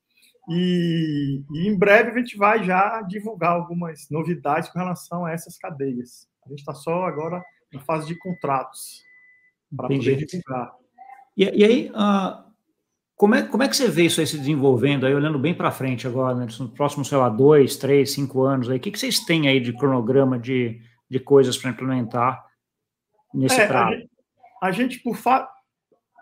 E, 0.48 1.42
e, 1.52 1.68
em 1.68 1.78
breve 1.78 2.10
a 2.10 2.18
gente 2.18 2.36
vai 2.36 2.64
já 2.64 3.02
divulgar 3.02 3.52
algumas 3.52 4.08
novidades 4.10 4.68
com 4.70 4.78
relação 4.78 5.24
a 5.24 5.32
essas 5.32 5.56
cadeias. 5.56 6.28
A 6.44 6.48
gente 6.48 6.60
está 6.60 6.74
só 6.74 7.04
agora 7.04 7.42
na 7.72 7.80
fase 7.80 8.06
de 8.06 8.18
contratos 8.18 9.02
para 9.76 9.88
poder 9.88 10.16
divulgar. 10.16 10.72
E, 11.36 11.44
e 11.44 11.64
aí, 11.64 11.90
uh, 11.90 12.50
como, 13.16 13.34
é, 13.34 13.42
como 13.42 13.62
é 13.62 13.68
que 13.68 13.76
você 13.76 13.88
vê 13.88 14.04
isso 14.04 14.20
aí 14.20 14.26
se 14.26 14.38
desenvolvendo, 14.38 15.06
aí 15.06 15.14
olhando 15.14 15.38
bem 15.38 15.54
para 15.54 15.70
frente 15.70 16.06
agora, 16.06 16.34
né, 16.34 16.46
nos 16.46 16.70
próximos, 16.72 17.08
sei 17.08 17.18
lá, 17.18 17.28
dois, 17.28 17.76
três, 17.76 18.12
cinco 18.12 18.42
anos, 18.42 18.68
aí, 18.68 18.78
o 18.78 18.80
que, 18.80 18.90
que 18.90 18.98
vocês 18.98 19.20
têm 19.20 19.46
aí 19.46 19.60
de 19.60 19.72
cronograma 19.72 20.38
de, 20.38 20.80
de 21.08 21.20
coisas 21.20 21.56
para 21.56 21.70
implementar 21.70 22.44
nesse 23.32 23.60
é, 23.60 23.66
prazo? 23.66 23.92
A 23.92 23.96
gente, 23.96 24.10
a 24.62 24.70
gente 24.72 24.98
por 25.00 25.16
fa 25.16 25.48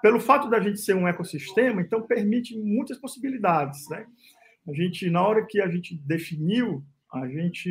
pelo 0.02 0.20
fato 0.20 0.48
da 0.48 0.61
gente 0.61 0.80
ser 0.80 0.94
um 0.94 1.08
ecossistema, 1.08 1.80
então 1.80 2.06
permite 2.06 2.58
muitas 2.58 2.98
possibilidades, 2.98 3.88
né? 3.88 4.06
A 4.68 4.72
gente, 4.72 5.08
na 5.11 5.26
hora 5.26 5.46
que 5.46 5.61
a 5.61 5.68
gente 5.68 5.96
definiu, 5.96 6.84
a 7.12 7.26
gente 7.26 7.70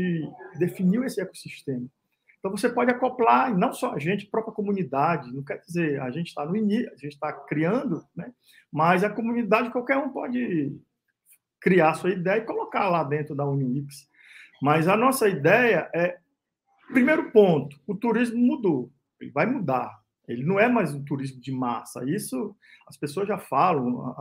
definiu 0.58 1.04
esse 1.04 1.22
ecossistema. 1.22 1.86
Então 2.40 2.52
você 2.52 2.70
pode 2.70 2.92
acoplar, 2.92 3.56
não 3.56 3.74
só 3.74 3.94
a 3.94 4.00
gente, 4.00 4.26
a 4.26 4.32
própria 4.32 4.54
comunidade, 4.54 5.34
não 5.34 5.44
quer 5.44 5.62
dizer, 5.62 6.02
a 6.02 6.10
gente 6.12 6.28
está 6.28 6.46
no 6.46 6.56
início, 6.56 6.92
a 6.92 6.96
gente 6.96 7.14
está 7.14 7.32
criando, 7.32 8.04
né? 8.16 8.32
mas 8.72 9.04
a 9.04 9.10
comunidade, 9.10 9.72
qualquer 9.72 9.98
um 9.98 10.10
pode 10.10 10.76
criar 11.60 11.94
sua 11.96 12.12
ideia 12.12 12.40
e 12.40 12.46
colocar 12.46 12.90
lá 12.90 13.04
dentro 13.04 13.36
da 13.36 13.46
Unix. 13.46 14.08
Mas 14.62 14.88
a 14.88 14.96
nossa 14.96 15.28
ideia 15.28 15.90
é, 15.94 16.18
primeiro 16.92 17.32
ponto, 17.32 17.80
o 17.86 17.96
turismo 17.96 18.38
mudou, 18.38 18.92
ele 19.20 19.32
vai 19.32 19.46
mudar. 19.46 20.00
Ele 20.28 20.44
não 20.44 20.60
é 20.60 20.68
mais 20.68 20.94
um 20.94 21.04
turismo 21.04 21.40
de 21.40 21.52
massa. 21.52 22.04
Isso 22.10 22.56
as 22.88 22.98
pessoas 22.98 23.28
já 23.28 23.38
falam, 23.38 24.14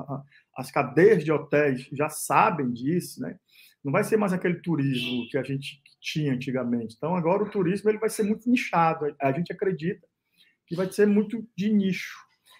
as 0.56 0.70
cadeias 0.70 1.24
de 1.24 1.32
hotéis 1.32 1.88
já 1.92 2.08
sabem 2.08 2.72
disso, 2.72 3.20
né? 3.20 3.38
Não 3.84 3.92
vai 3.92 4.04
ser 4.04 4.16
mais 4.16 4.32
aquele 4.32 4.60
turismo 4.60 5.28
que 5.28 5.38
a 5.38 5.42
gente 5.42 5.80
tinha 6.00 6.32
antigamente. 6.32 6.94
Então, 6.96 7.14
agora 7.14 7.42
o 7.42 7.50
turismo 7.50 7.90
ele 7.90 7.98
vai 7.98 8.08
ser 8.08 8.22
muito 8.22 8.48
nichado. 8.48 9.14
A 9.20 9.32
gente 9.32 9.52
acredita 9.52 10.06
que 10.66 10.74
vai 10.74 10.90
ser 10.90 11.06
muito 11.06 11.46
de 11.56 11.72
nicho. 11.72 12.16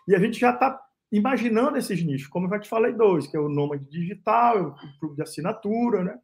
E 0.09 0.15
a 0.15 0.19
gente 0.19 0.39
já 0.39 0.53
está 0.53 0.81
imaginando 1.11 1.77
esses 1.77 2.03
nichos, 2.05 2.29
como 2.29 2.47
eu 2.47 2.51
já 2.51 2.61
te 2.61 2.69
falei 2.69 2.93
dois, 2.93 3.27
que 3.27 3.37
é 3.37 3.41
o 3.41 3.49
nômade 3.49 3.89
digital, 3.89 4.71
o 4.71 4.99
clube 5.01 5.17
de 5.17 5.23
assinatura, 5.23 6.05
né? 6.05 6.19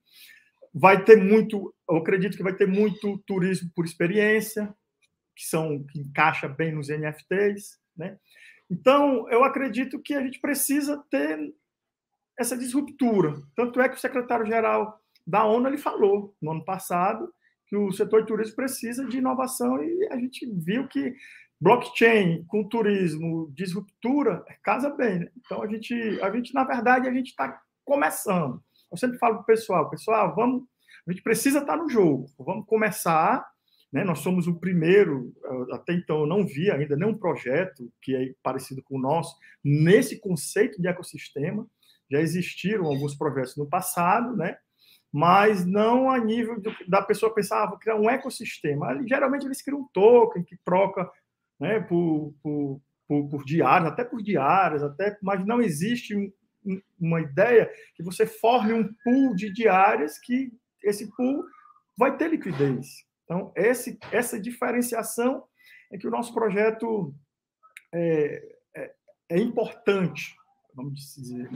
Vai 0.75 1.05
ter 1.05 1.17
muito, 1.17 1.75
eu 1.89 1.97
acredito 1.97 2.37
que 2.37 2.43
vai 2.43 2.55
ter 2.55 2.67
muito 2.67 3.19
turismo 3.27 3.71
por 3.75 3.85
experiência, 3.85 4.75
que 5.35 5.45
são 5.45 5.83
que 5.85 6.01
encaixa 6.01 6.49
bem 6.49 6.73
nos 6.73 6.89
NFTs, 6.89 7.79
né? 7.97 8.19
Então, 8.71 9.29
eu 9.31 9.45
acredito 9.45 10.01
que 10.01 10.15
a 10.15 10.23
gente 10.23 10.41
precisa 10.41 11.03
ter 11.11 11.55
essa 12.39 12.57
disruptura. 12.57 13.35
Tanto 13.55 13.81
é 13.81 13.89
que 13.89 13.97
o 13.97 14.01
secretário-geral 14.01 14.99
da 15.27 15.45
ONU 15.45 15.69
ele 15.69 15.79
falou 15.79 16.35
no 16.41 16.53
ano 16.53 16.65
passado 16.65 17.33
que 17.67 17.77
o 17.77 17.93
setor 17.93 18.23
de 18.23 18.29
turismo 18.29 18.57
precisa 18.57 19.07
de 19.07 19.19
inovação 19.19 19.83
e 19.83 20.09
a 20.11 20.17
gente 20.17 20.47
viu 20.47 20.87
que 20.89 21.15
blockchain 21.59 22.45
com 22.45 22.69
turismo, 22.69 23.51
disruptura, 23.55 24.45
casa 24.63 24.91
bem. 24.91 25.21
Né? 25.21 25.29
Então 25.39 25.63
a 25.63 25.67
gente, 25.67 25.95
a 26.21 26.31
gente 26.31 26.53
na 26.53 26.65
verdade 26.65 27.09
a 27.09 27.13
gente 27.13 27.29
está 27.29 27.63
começando. 27.85 28.63
Eu 28.91 28.99
sempre 28.99 29.17
falo 29.19 29.37
para 29.37 29.43
o 29.43 29.47
pessoal, 29.47 29.89
pessoal, 29.89 30.35
vamos, 30.35 30.65
a 31.07 31.13
gente 31.13 31.23
precisa 31.23 31.61
estar 31.61 31.77
tá 31.77 31.83
no 31.83 31.89
jogo, 31.89 32.27
vamos 32.39 32.67
começar. 32.67 33.47
Né? 33.93 34.05
Nós 34.05 34.21
somos 34.21 34.47
o 34.47 34.59
primeiro, 34.59 35.33
até 35.71 35.93
então 35.93 36.21
eu 36.21 36.27
não 36.27 36.47
vi 36.47 36.71
ainda 36.71 36.97
nenhum 36.97 37.17
projeto 37.17 37.93
que 38.01 38.17
é 38.17 38.35
parecido 38.43 38.83
com 38.83 38.97
o 38.97 39.01
nosso 39.01 39.37
nesse 39.63 40.19
conceito 40.19 40.81
de 40.81 40.89
ecossistema. 40.89 41.67
Já 42.11 42.21
existiram 42.21 42.87
alguns 42.87 43.15
projetos 43.15 43.57
no 43.57 43.69
passado, 43.69 44.37
né? 44.37 44.57
mas 45.13 45.67
não 45.67 46.11
a 46.11 46.19
nível 46.19 46.59
do, 46.59 46.73
da 46.89 47.03
pessoa 47.03 47.35
pensar, 47.35 47.63
ah, 47.63 47.69
vou 47.69 47.79
criar 47.79 47.97
um 47.97 48.09
ecossistema. 48.09 48.89
Ali, 48.89 49.07
geralmente 49.07 49.45
eles 49.45 49.61
criam 49.61 49.81
um 49.81 49.89
token 49.93 50.43
que 50.43 50.57
troca 50.65 51.09
né, 51.61 51.81
por, 51.81 52.35
por, 52.43 52.81
por, 53.07 53.29
por 53.29 53.45
diários, 53.45 53.91
até 53.91 54.05
por 54.05 54.23
diárias, 54.23 54.83
até, 54.83 55.19
mas 55.23 55.45
não 55.45 55.61
existe 55.61 56.17
um, 56.17 56.33
um, 56.65 56.81
uma 56.99 57.21
ideia 57.21 57.71
que 57.95 58.03
você 58.03 58.25
forme 58.25 58.73
um 58.73 58.89
pool 59.05 59.35
de 59.35 59.53
diárias 59.53 60.19
que 60.19 60.51
esse 60.83 61.15
pool 61.15 61.45
vai 61.99 62.17
ter 62.17 62.31
liquidez. 62.31 63.05
Então, 63.33 63.51
esse, 63.57 63.99
essa 64.11 64.39
diferenciação 64.39 65.43
é 65.91 65.97
que 65.97 66.07
o 66.07 66.11
nosso 66.11 66.35
projeto 66.35 67.15
é, 67.91 68.43
é, 68.77 68.91
é 69.31 69.41
importante, 69.41 70.35
vamos 70.75 71.15
dizer. 71.17 71.49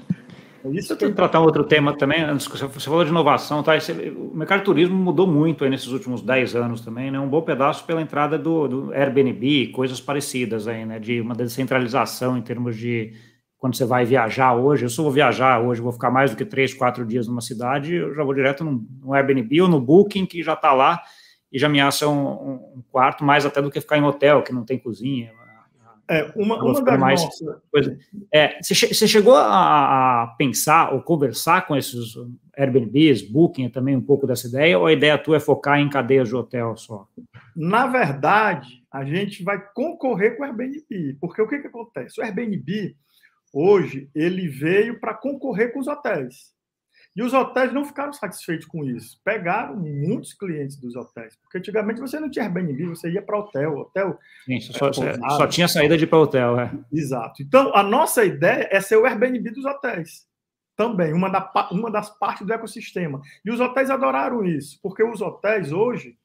É 0.64 0.70
isso 0.70 0.94
eu 0.94 0.96
tenho 0.96 1.10
que 1.10 1.16
tratar 1.16 1.38
um 1.38 1.44
outro 1.44 1.64
tema 1.64 1.94
também, 1.94 2.22
antes 2.22 2.46
você 2.46 2.66
falou 2.66 3.04
de 3.04 3.10
inovação, 3.10 3.62
tá? 3.62 3.76
Esse, 3.76 3.92
o 3.92 4.34
mercado 4.34 4.60
de 4.60 4.64
turismo 4.64 4.96
mudou 4.96 5.26
muito 5.26 5.64
aí 5.64 5.70
nesses 5.70 5.88
últimos 5.88 6.22
10 6.22 6.56
anos 6.56 6.80
também, 6.80 7.10
né? 7.10 7.20
Um 7.20 7.28
bom 7.28 7.42
pedaço 7.42 7.84
pela 7.84 8.00
entrada 8.00 8.38
do, 8.38 8.66
do 8.66 8.92
Airbnb, 8.94 9.68
coisas 9.72 10.00
parecidas 10.00 10.66
aí, 10.66 10.86
né? 10.86 10.98
De 10.98 11.20
uma 11.20 11.34
descentralização 11.34 12.38
em 12.38 12.42
termos 12.42 12.74
de 12.74 13.12
quando 13.58 13.76
você 13.76 13.84
vai 13.84 14.06
viajar 14.06 14.54
hoje, 14.54 14.86
eu 14.86 14.88
só 14.88 15.02
vou 15.02 15.12
viajar 15.12 15.60
hoje, 15.60 15.82
vou 15.82 15.92
ficar 15.92 16.10
mais 16.10 16.30
do 16.30 16.38
que 16.38 16.44
três, 16.46 16.72
quatro 16.72 17.04
dias 17.04 17.28
numa 17.28 17.42
cidade, 17.42 17.94
eu 17.94 18.14
já 18.14 18.24
vou 18.24 18.32
direto 18.32 18.64
no 18.64 19.12
Airbnb 19.12 19.60
ou 19.60 19.68
no 19.68 19.80
Booking, 19.80 20.24
que 20.24 20.42
já 20.42 20.54
está 20.54 20.72
lá 20.72 21.02
e 21.52 21.58
já 21.58 21.68
me 21.68 21.80
acha 21.80 22.08
um, 22.08 22.54
um, 22.76 22.82
quarto 22.90 23.24
mais 23.24 23.46
até 23.46 23.62
do 23.62 23.70
que 23.70 23.80
ficar 23.80 23.98
em 23.98 24.04
hotel, 24.04 24.42
que 24.42 24.52
não 24.52 24.64
tem 24.64 24.78
cozinha, 24.78 25.32
é, 26.08 26.32
uma, 26.36 26.62
uma 26.62 26.82
das 26.82 27.00
mais 27.00 27.20
coisa. 27.70 27.98
É, 28.32 28.60
você 28.62 29.08
chegou 29.08 29.34
a, 29.34 30.22
a, 30.22 30.26
pensar 30.38 30.94
ou 30.94 31.02
conversar 31.02 31.66
com 31.66 31.76
esses 31.76 32.14
Airbnbs, 32.56 33.22
Booking, 33.22 33.68
também 33.68 33.96
um 33.96 34.00
pouco 34.00 34.26
dessa 34.26 34.46
ideia, 34.46 34.78
ou 34.78 34.86
a 34.86 34.92
ideia 34.92 35.18
tua 35.18 35.36
é 35.36 35.40
focar 35.40 35.80
em 35.80 35.90
cadeias 35.90 36.28
de 36.28 36.36
hotel 36.36 36.76
só? 36.76 37.08
Na 37.56 37.88
verdade, 37.88 38.84
a 38.90 39.04
gente 39.04 39.42
vai 39.42 39.60
concorrer 39.74 40.36
com 40.36 40.44
o 40.44 40.46
Airbnb, 40.46 41.16
porque 41.20 41.42
o 41.42 41.48
que, 41.48 41.58
que 41.58 41.66
acontece? 41.66 42.20
O 42.20 42.24
Airbnb, 42.24 42.94
hoje, 43.52 44.08
ele 44.14 44.46
veio 44.46 45.00
para 45.00 45.12
concorrer 45.12 45.72
com 45.72 45.80
os 45.80 45.88
hotéis. 45.88 46.54
E 47.16 47.22
os 47.22 47.32
hotéis 47.32 47.72
não 47.72 47.82
ficaram 47.82 48.12
satisfeitos 48.12 48.66
com 48.66 48.84
isso. 48.84 49.18
Pegaram 49.24 49.74
muitos 49.74 50.34
clientes 50.34 50.76
dos 50.76 50.94
hotéis. 50.94 51.34
Porque 51.36 51.56
antigamente 51.56 51.98
você 51.98 52.20
não 52.20 52.30
tinha 52.30 52.44
Airbnb, 52.44 52.88
você 52.88 53.10
ia 53.10 53.22
para 53.22 53.38
hotel. 53.38 53.78
Hotel. 53.78 54.18
Sim, 54.44 54.60
só, 54.60 54.88
é, 54.88 55.14
só, 55.30 55.46
tinha 55.46 55.66
saída 55.66 55.96
de 55.96 56.04
ir 56.04 56.08
para 56.08 56.18
hotel, 56.18 56.60
é. 56.60 56.70
Exato. 56.92 57.42
Então, 57.42 57.74
a 57.74 57.82
nossa 57.82 58.22
ideia 58.22 58.68
é 58.70 58.80
ser 58.82 58.96
o 58.96 59.06
Airbnb 59.06 59.50
dos 59.50 59.64
hotéis. 59.64 60.26
Também, 60.76 61.14
uma, 61.14 61.30
da, 61.30 61.50
uma 61.72 61.90
das 61.90 62.10
partes 62.18 62.46
do 62.46 62.52
ecossistema. 62.52 63.22
E 63.42 63.50
os 63.50 63.60
hotéis 63.60 63.88
adoraram 63.88 64.44
isso, 64.44 64.78
porque 64.82 65.02
os 65.02 65.22
hotéis 65.22 65.72
hoje, 65.72 66.18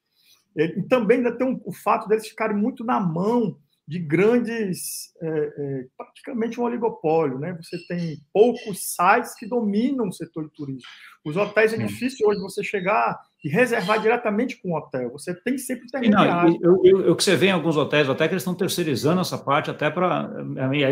ele, 0.53 0.83
também 0.83 1.19
ainda 1.19 1.31
tem 1.31 1.47
um, 1.47 1.61
o 1.63 1.71
fato 1.71 2.09
deles 2.09 2.27
ficarem 2.27 2.57
muito 2.57 2.83
na 2.83 2.99
mão 2.99 3.57
de 3.91 3.99
grandes, 3.99 5.11
é, 5.21 5.27
é, 5.27 5.85
praticamente 5.97 6.57
um 6.57 6.63
oligopólio, 6.63 7.37
né? 7.37 7.57
Você 7.61 7.77
tem 7.89 8.19
poucos 8.33 8.95
sites 8.95 9.35
que 9.37 9.45
dominam 9.45 10.07
o 10.07 10.13
setor 10.13 10.45
de 10.45 10.53
turismo. 10.53 10.87
Os 11.25 11.35
hotéis 11.35 11.73
é 11.73 11.77
difícil 11.77 12.25
hoje 12.25 12.39
você 12.39 12.63
chegar 12.63 13.19
e 13.43 13.49
reservar 13.49 13.99
diretamente 13.99 14.61
com 14.61 14.71
o 14.71 14.77
hotel. 14.77 15.11
Você 15.11 15.35
tem 15.35 15.57
sempre 15.57 15.87
intermediário. 15.87 16.57
o 16.63 17.15
que 17.17 17.21
você 17.21 17.35
vê 17.35 17.47
em 17.47 17.51
alguns 17.51 17.75
hotéis, 17.75 18.09
até 18.09 18.29
que 18.29 18.33
eles 18.33 18.43
estão 18.43 18.55
terceirizando 18.55 19.19
essa 19.19 19.37
parte 19.37 19.69
até 19.69 19.89
para 19.89 20.29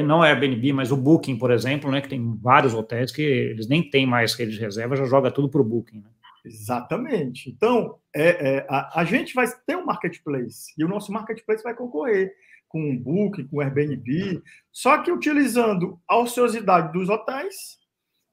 não 0.04 0.22
é 0.22 0.34
Airbnb, 0.34 0.74
mas 0.74 0.92
o 0.92 0.98
Booking, 0.98 1.38
por 1.38 1.52
exemplo, 1.52 1.90
né? 1.90 2.02
Que 2.02 2.10
tem 2.10 2.38
vários 2.42 2.74
hotéis 2.74 3.14
que 3.14 3.22
eles 3.22 3.70
nem 3.70 3.90
têm 3.90 4.06
mais 4.06 4.34
rede 4.34 4.52
de 4.52 4.60
reserva, 4.60 4.98
já 4.98 5.06
joga 5.06 5.32
tudo 5.32 5.48
para 5.48 5.62
o 5.62 5.64
Booking. 5.64 6.00
Né? 6.00 6.10
Exatamente. 6.44 7.50
Então, 7.50 7.96
é, 8.14 8.58
é, 8.58 8.68
a, 8.70 9.00
a, 9.00 9.06
gente 9.06 9.34
vai 9.34 9.48
ter 9.66 9.78
um 9.78 9.86
marketplace 9.86 10.74
e 10.78 10.84
o 10.84 10.88
nosso 10.90 11.14
marketplace 11.14 11.64
vai 11.64 11.74
concorrer 11.74 12.34
com 12.70 12.92
o 12.92 13.00
Booking, 13.00 13.48
com 13.48 13.58
o 13.58 13.62
Airbnb, 13.62 14.42
só 14.72 15.00
que 15.00 15.12
utilizando 15.12 16.00
a 16.08 16.18
ociosidade 16.18 16.94
dos 16.94 17.10
hotéis 17.10 17.78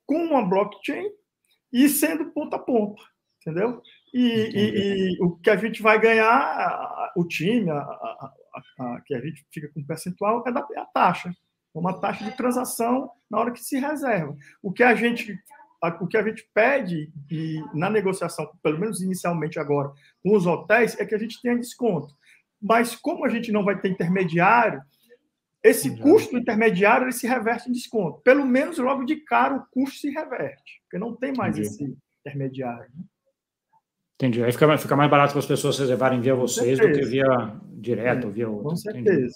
com 0.07 0.17
uma 0.17 0.47
blockchain 0.47 1.11
e 1.73 1.89
sendo 1.89 2.27
ponta 2.27 2.57
a 2.57 2.61
ponta, 2.61 3.03
entendeu? 3.41 3.83
E, 4.15 4.21
e, 4.21 5.17
e 5.19 5.23
o 5.23 5.37
que 5.37 5.51
a 5.51 5.57
gente 5.57 5.83
vai 5.83 5.99
ganhar, 5.99 7.13
o 7.17 7.25
time, 7.27 7.71
a, 7.71 7.79
a, 7.79 8.33
a, 8.79 9.01
que 9.01 9.15
a 9.15 9.21
gente 9.21 9.45
fica 9.53 9.69
com 9.69 9.85
percentual, 9.85 10.45
é, 10.47 10.53
da, 10.53 10.67
é 10.73 10.81
a 10.81 10.87
taxa. 10.87 11.35
É 11.75 11.79
uma 11.79 12.01
taxa 12.01 12.25
de 12.25 12.37
transação 12.37 13.11
na 13.31 13.39
hora 13.39 13.51
que 13.51 13.61
se 13.61 13.79
reserva. 13.79 14.35
O 14.63 14.73
que 14.73 14.83
a 14.83 14.95
gente 14.95 15.39
o 16.01 16.07
que 16.07 16.17
a 16.17 16.23
gente 16.23 16.49
pede 16.55 17.13
e 17.31 17.63
na 17.75 17.89
negociação, 17.89 18.51
pelo 18.63 18.81
menos 18.81 19.03
inicialmente 19.03 19.59
agora, 19.59 19.93
com 20.23 20.35
os 20.35 20.47
hotéis, 20.47 20.99
é 20.99 21.05
que 21.05 21.15
a 21.15 21.19
gente 21.19 21.41
tenha 21.41 21.57
desconto. 21.57 22.15
Mas 22.61 22.95
como 22.97 23.25
a 23.25 23.29
gente 23.29 23.53
não 23.53 23.65
vai 23.65 23.79
ter 23.81 23.89
intermediário, 23.89 24.81
esse 25.63 25.89
Entendi. 25.89 26.03
custo 26.03 26.37
intermediário 26.37 27.05
ele 27.05 27.13
se 27.13 27.27
reverte 27.27 27.69
em 27.69 27.73
desconto. 27.73 28.21
Pelo 28.23 28.47
menos 28.47 28.79
logo 28.79 29.05
de 29.05 29.17
cara 29.17 29.57
o 29.57 29.67
custo 29.71 29.99
se 29.99 30.11
reverte, 30.11 30.81
porque 30.83 30.99
não 30.99 31.15
tem 31.15 31.33
mais 31.33 31.59
Entendi. 31.59 31.75
esse 31.75 31.97
intermediário. 32.21 32.89
Né? 32.95 33.05
Entendi. 34.15 34.43
Aí 34.43 34.53
fica, 34.53 34.79
fica 34.79 34.97
mais 34.97 35.11
barato 35.11 35.33
para 35.33 35.41
as 35.41 35.47
pessoas 35.47 35.79
reservarem 35.79 36.21
via 36.21 36.35
vocês 36.35 36.79
do 36.79 36.91
que 36.91 37.03
via 37.03 37.27
direto, 37.73 38.31
via 38.31 38.49
outro. 38.49 38.71
Com 38.71 38.77
certeza. 38.77 39.35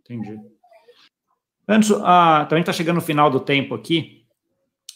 Entendi. 0.00 0.30
Entendi. 0.30 0.58
Antes, 1.68 1.90
ah, 2.02 2.46
também 2.48 2.62
está 2.62 2.72
chegando 2.72 2.96
no 2.96 3.02
final 3.02 3.30
do 3.30 3.40
tempo 3.40 3.74
aqui. 3.74 4.24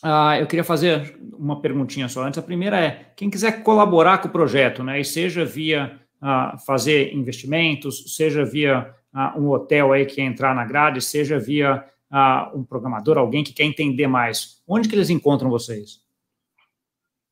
Ah, 0.03 0.39
eu 0.41 0.47
queria 0.47 0.65
fazer 0.65 1.19
uma 1.35 1.61
perguntinha 1.61 2.09
só 2.09 2.23
antes. 2.23 2.39
A 2.39 2.43
primeira 2.43 2.81
é: 2.81 3.13
quem 3.15 3.29
quiser 3.29 3.63
colaborar 3.63 4.19
com 4.19 4.29
o 4.29 4.33
projeto, 4.33 4.83
né, 4.83 4.99
e 4.99 5.05
seja 5.05 5.45
via 5.45 6.01
fazer 6.65 7.13
investimentos, 7.15 8.17
seja 8.17 8.45
via 8.45 8.95
um 9.37 9.49
hotel 9.49 9.93
aí 9.93 10.07
que 10.07 10.17
quer 10.17 10.23
entrar 10.23 10.55
na 10.55 10.65
grade, 10.65 11.01
seja 11.01 11.39
via 11.39 11.85
um 12.55 12.65
programador, 12.65 13.19
alguém 13.19 13.43
que 13.43 13.53
quer 13.53 13.65
entender 13.65 14.07
mais, 14.07 14.63
onde 14.67 14.89
que 14.89 14.95
eles 14.95 15.11
encontram 15.11 15.51
vocês? 15.51 16.01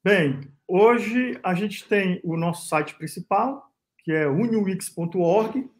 Bem, 0.02 0.40
hoje 0.66 1.38
a 1.42 1.54
gente 1.54 1.86
tem 1.86 2.20
o 2.24 2.36
nosso 2.36 2.68
site 2.68 2.94
principal, 2.94 3.70
que 4.02 4.12
é 4.12 4.26
uniwix.org. 4.26 5.70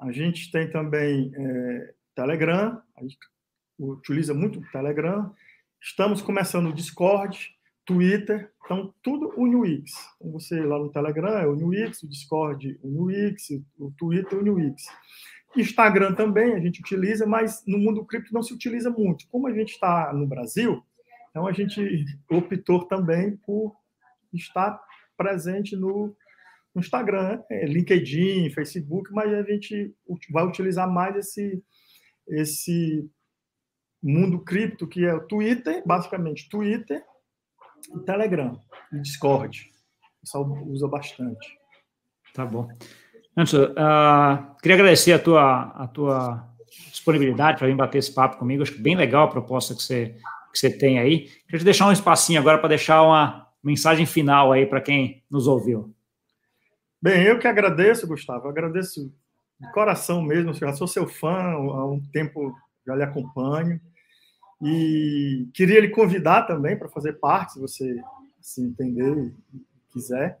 A 0.00 0.10
gente 0.10 0.50
tem 0.50 0.70
também 0.70 1.30
é, 1.36 1.94
Telegram, 2.14 2.80
a 2.96 3.02
gente 3.02 3.18
utiliza 3.78 4.32
muito 4.32 4.58
o 4.58 4.70
Telegram. 4.72 5.34
Estamos 5.80 6.22
começando 6.22 6.68
o 6.68 6.72
Discord, 6.72 7.54
Twitter, 7.88 8.52
então 8.62 8.92
tudo 9.02 9.32
UniWix. 9.34 9.90
Então 10.16 10.30
você 10.30 10.60
lá 10.60 10.78
no 10.78 10.92
Telegram 10.92 11.38
é 11.38 11.48
UniWix, 11.48 12.02
o 12.02 12.08
Discord 12.08 12.78
UniWix, 12.84 13.48
o 13.78 13.90
Twitter 13.92 14.38
UniWix. 14.38 14.84
Instagram 15.56 16.14
também 16.14 16.52
a 16.52 16.60
gente 16.60 16.80
utiliza, 16.80 17.26
mas 17.26 17.64
no 17.66 17.78
mundo 17.78 18.04
cripto 18.04 18.34
não 18.34 18.42
se 18.42 18.52
utiliza 18.52 18.90
muito. 18.90 19.26
Como 19.28 19.46
a 19.46 19.54
gente 19.54 19.70
está 19.70 20.12
no 20.12 20.26
Brasil, 20.26 20.84
então 21.30 21.46
a 21.46 21.52
gente 21.52 22.04
optou 22.30 22.84
também 22.84 23.38
por 23.38 23.74
estar 24.34 24.78
presente 25.16 25.74
no, 25.74 26.14
no 26.74 26.82
Instagram, 26.82 27.42
é, 27.50 27.64
LinkedIn, 27.64 28.50
Facebook, 28.50 29.10
mas 29.14 29.32
a 29.32 29.42
gente 29.44 29.94
vai 30.30 30.46
utilizar 30.46 30.92
mais 30.92 31.16
esse, 31.16 31.64
esse 32.28 33.10
mundo 34.02 34.44
cripto, 34.44 34.86
que 34.86 35.06
é 35.06 35.14
o 35.14 35.26
Twitter, 35.26 35.82
basicamente 35.86 36.50
Twitter, 36.50 37.02
e 37.94 37.98
Telegram, 38.00 38.60
e 38.92 39.00
Discord. 39.00 39.70
O 40.18 40.20
pessoal 40.20 40.44
usa 40.66 40.88
bastante. 40.88 41.58
Tá 42.34 42.44
bom. 42.44 42.68
Anderson, 43.36 43.64
uh, 43.64 44.56
queria 44.60 44.74
agradecer 44.74 45.12
a 45.12 45.18
tua, 45.18 45.62
a 45.62 45.86
tua 45.86 46.48
disponibilidade 46.90 47.58
para 47.58 47.68
vir 47.68 47.76
bater 47.76 47.98
esse 47.98 48.12
papo 48.12 48.38
comigo. 48.38 48.62
Acho 48.62 48.72
que 48.72 48.82
bem 48.82 48.96
legal 48.96 49.24
a 49.24 49.30
proposta 49.30 49.74
que 49.74 49.82
você, 49.82 50.16
que 50.52 50.58
você 50.58 50.70
tem 50.70 50.98
aí. 50.98 51.28
Queria 51.46 51.58
te 51.60 51.64
deixar 51.64 51.86
um 51.86 51.92
espacinho 51.92 52.40
agora 52.40 52.58
para 52.58 52.70
deixar 52.70 53.02
uma 53.02 53.46
mensagem 53.62 54.06
final 54.06 54.52
aí 54.52 54.66
para 54.66 54.80
quem 54.80 55.22
nos 55.30 55.46
ouviu. 55.46 55.94
Bem, 57.00 57.22
eu 57.22 57.38
que 57.38 57.46
agradeço, 57.46 58.08
Gustavo. 58.08 58.46
Eu 58.46 58.50
agradeço 58.50 59.12
de 59.60 59.72
coração 59.72 60.20
mesmo. 60.20 60.50
Eu 60.50 60.54
já 60.54 60.72
sou 60.72 60.88
seu 60.88 61.06
fã 61.06 61.52
há 61.52 61.86
um 61.86 62.00
tempo, 62.12 62.52
já 62.86 62.94
lhe 62.96 63.04
acompanho. 63.04 63.80
E 64.62 65.48
queria 65.54 65.80
lhe 65.80 65.88
convidar 65.88 66.42
também 66.42 66.76
para 66.76 66.88
fazer 66.88 67.14
parte, 67.14 67.54
se 67.54 67.60
você 67.60 68.02
se 68.40 68.62
entender 68.62 69.32
e 69.54 69.60
quiser. 69.92 70.38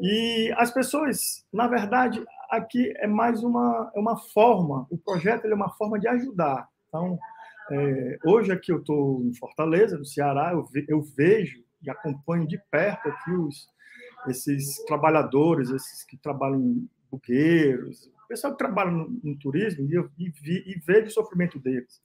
E 0.00 0.52
as 0.56 0.70
pessoas, 0.70 1.44
na 1.52 1.66
verdade, 1.66 2.24
aqui 2.50 2.92
é 2.96 3.06
mais 3.06 3.42
uma, 3.42 3.90
é 3.94 4.00
uma 4.00 4.16
forma, 4.16 4.86
o 4.90 4.96
projeto 4.96 5.46
é 5.46 5.54
uma 5.54 5.70
forma 5.70 5.98
de 5.98 6.08
ajudar. 6.08 6.68
Então, 6.88 7.18
é, 7.70 8.18
hoje 8.24 8.52
aqui 8.52 8.72
eu 8.72 8.78
estou 8.78 9.22
em 9.22 9.34
Fortaleza, 9.34 9.98
no 9.98 10.04
Ceará, 10.04 10.52
eu, 10.52 10.64
ve, 10.64 10.84
eu 10.88 11.02
vejo 11.02 11.62
e 11.82 11.90
acompanho 11.90 12.46
de 12.46 12.60
perto 12.70 13.08
aqui 13.08 13.30
os, 13.32 13.68
esses 14.28 14.82
trabalhadores, 14.84 15.70
esses 15.70 16.04
que 16.04 16.16
trabalham 16.16 16.60
em 16.60 16.88
buqueiros, 17.10 18.10
o 18.24 18.28
pessoal 18.28 18.52
que 18.52 18.58
trabalha 18.58 18.90
no, 18.90 19.08
no 19.22 19.38
turismo, 19.38 19.86
e, 19.88 19.94
eu, 19.94 20.08
e, 20.18 20.30
vi, 20.30 20.64
e 20.66 20.78
vejo 20.78 21.06
o 21.06 21.10
sofrimento 21.10 21.58
deles. 21.58 22.00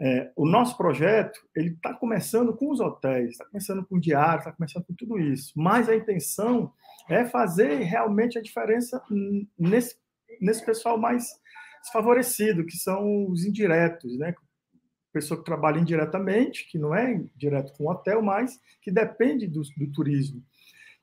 É, 0.00 0.30
o 0.36 0.46
nosso 0.46 0.76
projeto 0.76 1.40
ele 1.56 1.70
está 1.70 1.92
começando 1.92 2.56
com 2.56 2.70
os 2.70 2.78
hotéis, 2.78 3.30
está 3.30 3.44
começando 3.44 3.84
com 3.84 3.96
o 3.96 4.00
diário, 4.00 4.38
está 4.38 4.52
começando 4.52 4.84
com 4.84 4.94
tudo 4.94 5.18
isso. 5.18 5.52
Mas 5.56 5.88
a 5.88 5.96
intenção 5.96 6.72
é 7.08 7.24
fazer 7.24 7.82
realmente 7.82 8.38
a 8.38 8.42
diferença 8.42 9.02
nesse, 9.58 9.96
nesse 10.40 10.64
pessoal 10.64 10.96
mais 10.98 11.26
desfavorecido, 11.82 12.64
que 12.64 12.76
são 12.76 13.28
os 13.28 13.44
indiretos, 13.44 14.16
né? 14.18 14.34
Pessoa 15.12 15.38
que 15.38 15.44
trabalha 15.44 15.80
indiretamente, 15.80 16.68
que 16.70 16.78
não 16.78 16.94
é 16.94 17.24
direto 17.34 17.72
com 17.72 17.84
o 17.84 17.90
hotel, 17.90 18.22
mas 18.22 18.60
que 18.82 18.92
depende 18.92 19.48
do, 19.48 19.62
do 19.76 19.90
turismo. 19.92 20.44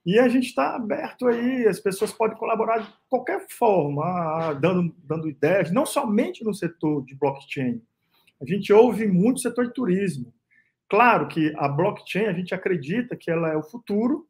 E 0.05 0.19
a 0.19 0.29
gente 0.29 0.45
está 0.45 0.75
aberto 0.75 1.27
aí, 1.27 1.67
as 1.67 1.79
pessoas 1.79 2.13
podem 2.13 2.37
colaborar 2.37 2.77
de 2.77 2.93
qualquer 3.09 3.45
forma, 3.49 4.53
dando, 4.53 4.95
dando 5.03 5.27
ideias, 5.27 5.71
não 5.71 5.85
somente 5.85 6.43
no 6.43 6.53
setor 6.53 7.03
de 7.03 7.15
blockchain, 7.15 7.81
a 8.41 8.45
gente 8.45 8.71
ouve 8.73 9.07
muito 9.07 9.37
o 9.37 9.41
setor 9.41 9.67
de 9.67 9.73
turismo. 9.73 10.33
Claro 10.89 11.27
que 11.27 11.53
a 11.57 11.67
blockchain, 11.67 12.25
a 12.25 12.33
gente 12.33 12.53
acredita 12.53 13.15
que 13.15 13.31
ela 13.31 13.49
é 13.49 13.57
o 13.57 13.63
futuro, 13.63 14.27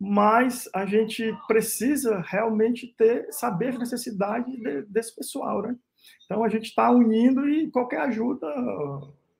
mas 0.00 0.68
a 0.74 0.84
gente 0.84 1.32
precisa 1.46 2.20
realmente 2.26 2.94
ter, 2.98 3.26
saber 3.30 3.68
as 3.68 3.78
necessidades 3.78 4.52
de, 4.56 4.82
desse 4.82 5.14
pessoal, 5.14 5.62
né? 5.62 5.76
Então 6.24 6.42
a 6.42 6.48
gente 6.48 6.64
está 6.66 6.90
unindo 6.90 7.48
e 7.48 7.70
qualquer 7.70 8.00
ajuda 8.00 8.46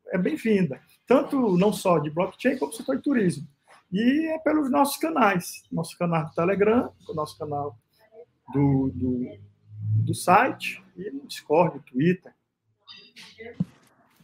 é 0.08 0.18
bem-vinda, 0.18 0.80
tanto 1.06 1.56
não 1.56 1.72
só 1.72 1.98
de 1.98 2.10
blockchain 2.10 2.58
como 2.58 2.72
setor 2.72 2.96
de 2.96 3.02
turismo. 3.02 3.46
E 3.92 4.26
é 4.26 4.38
pelos 4.38 4.70
nossos 4.70 4.96
canais, 4.96 5.64
nosso 5.70 5.96
canal 5.98 6.26
do 6.26 6.34
Telegram, 6.34 6.92
nosso 7.14 7.36
canal 7.38 7.78
do, 8.52 8.90
do, 8.94 9.38
do 10.04 10.14
site 10.14 10.82
e 10.96 11.10
no 11.10 11.26
Discord, 11.26 11.80
Twitter. 11.80 12.32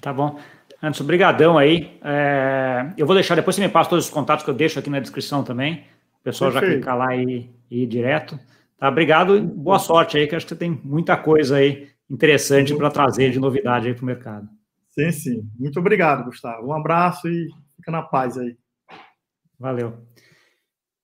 Tá 0.00 0.12
bom. 0.12 0.38
Anderson, 0.82 1.04
brigadão 1.04 1.58
aí. 1.58 1.98
É, 2.02 2.92
eu 2.96 3.06
vou 3.06 3.14
deixar, 3.14 3.34
depois 3.34 3.56
você 3.56 3.62
me 3.62 3.68
passa 3.68 3.90
todos 3.90 4.06
os 4.06 4.10
contatos 4.10 4.44
que 4.44 4.50
eu 4.50 4.54
deixo 4.54 4.78
aqui 4.78 4.88
na 4.88 5.00
descrição 5.00 5.44
também. 5.44 5.84
O 6.20 6.24
pessoal 6.24 6.50
Perfeito. 6.50 6.72
já 6.72 6.78
clicar 6.78 6.96
lá 6.96 7.14
e, 7.16 7.50
e 7.70 7.82
ir 7.82 7.86
direto. 7.86 8.38
Tá, 8.78 8.88
obrigado 8.88 9.36
e 9.36 9.40
boa 9.40 9.78
sorte 9.78 10.16
aí, 10.16 10.26
que 10.26 10.34
acho 10.34 10.46
que 10.46 10.54
tem 10.54 10.80
muita 10.82 11.16
coisa 11.16 11.56
aí 11.56 11.88
interessante 12.08 12.74
para 12.74 12.90
trazer 12.90 13.30
de 13.30 13.38
novidade 13.38 13.88
aí 13.88 13.94
para 13.94 14.02
o 14.02 14.06
mercado. 14.06 14.48
Sim, 14.88 15.12
sim. 15.12 15.50
Muito 15.58 15.78
obrigado, 15.78 16.24
Gustavo. 16.24 16.66
Um 16.66 16.72
abraço 16.72 17.28
e 17.28 17.48
fica 17.76 17.92
na 17.92 18.02
paz 18.02 18.36
aí. 18.36 18.56
Valeu. 19.58 19.98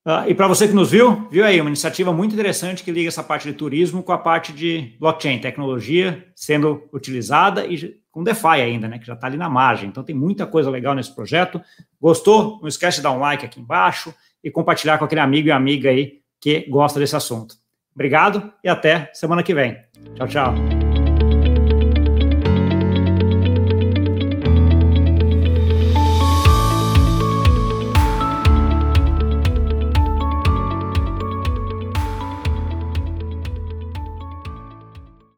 Uh, 0.07 0.29
e 0.29 0.35
para 0.35 0.47
você 0.47 0.69
que 0.69 0.75
nos 0.75 0.93
viu, 0.93 1.29
viu 1.31 1.45
aí 1.45 1.61
uma 1.61 1.69
iniciativa 1.69 2.13
muito 2.13 2.33
interessante 2.33 2.83
que 2.83 2.93
liga 2.93 3.09
essa 3.09 3.25
parte 3.25 3.51
de 3.51 3.55
turismo 3.55 4.03
com 4.03 4.13
a 4.13 4.19
parte 4.19 4.53
de 4.53 4.97
blockchain, 5.01 5.41
tecnologia 5.41 6.27
sendo 6.35 6.89
utilizada 6.93 7.67
e 7.67 8.01
com 8.17 8.25
DeFi 8.25 8.47
ainda, 8.47 8.89
né, 8.89 8.99
que 8.99 9.07
já 9.07 9.13
está 9.13 9.27
ali 9.27 9.37
na 9.37 9.47
margem. 9.47 9.91
Então 9.91 10.03
tem 10.03 10.17
muita 10.17 10.47
coisa 10.47 10.71
legal 10.71 10.95
nesse 10.95 11.15
projeto. 11.15 11.61
Gostou? 12.01 12.59
Não 12.63 12.67
esquece 12.67 12.97
de 12.97 13.03
dar 13.03 13.11
um 13.11 13.19
like 13.19 13.45
aqui 13.45 13.61
embaixo 13.61 14.15
e 14.43 14.51
compartilhar 14.51 14.97
com 14.97 15.05
aquele 15.05 15.21
amigo 15.21 15.49
e 15.49 15.53
amiga 15.53 15.91
aí 15.91 16.21
que 16.41 16.67
gosta 16.67 16.99
desse 16.99 17.15
assunto. 17.15 17.57
Obrigado 17.95 18.51
e 18.65 18.71
até 18.71 19.11
semana 19.13 19.43
que 19.43 19.53
vem. 19.53 19.77
Tchau, 20.15 20.29
tchau. 20.29 20.76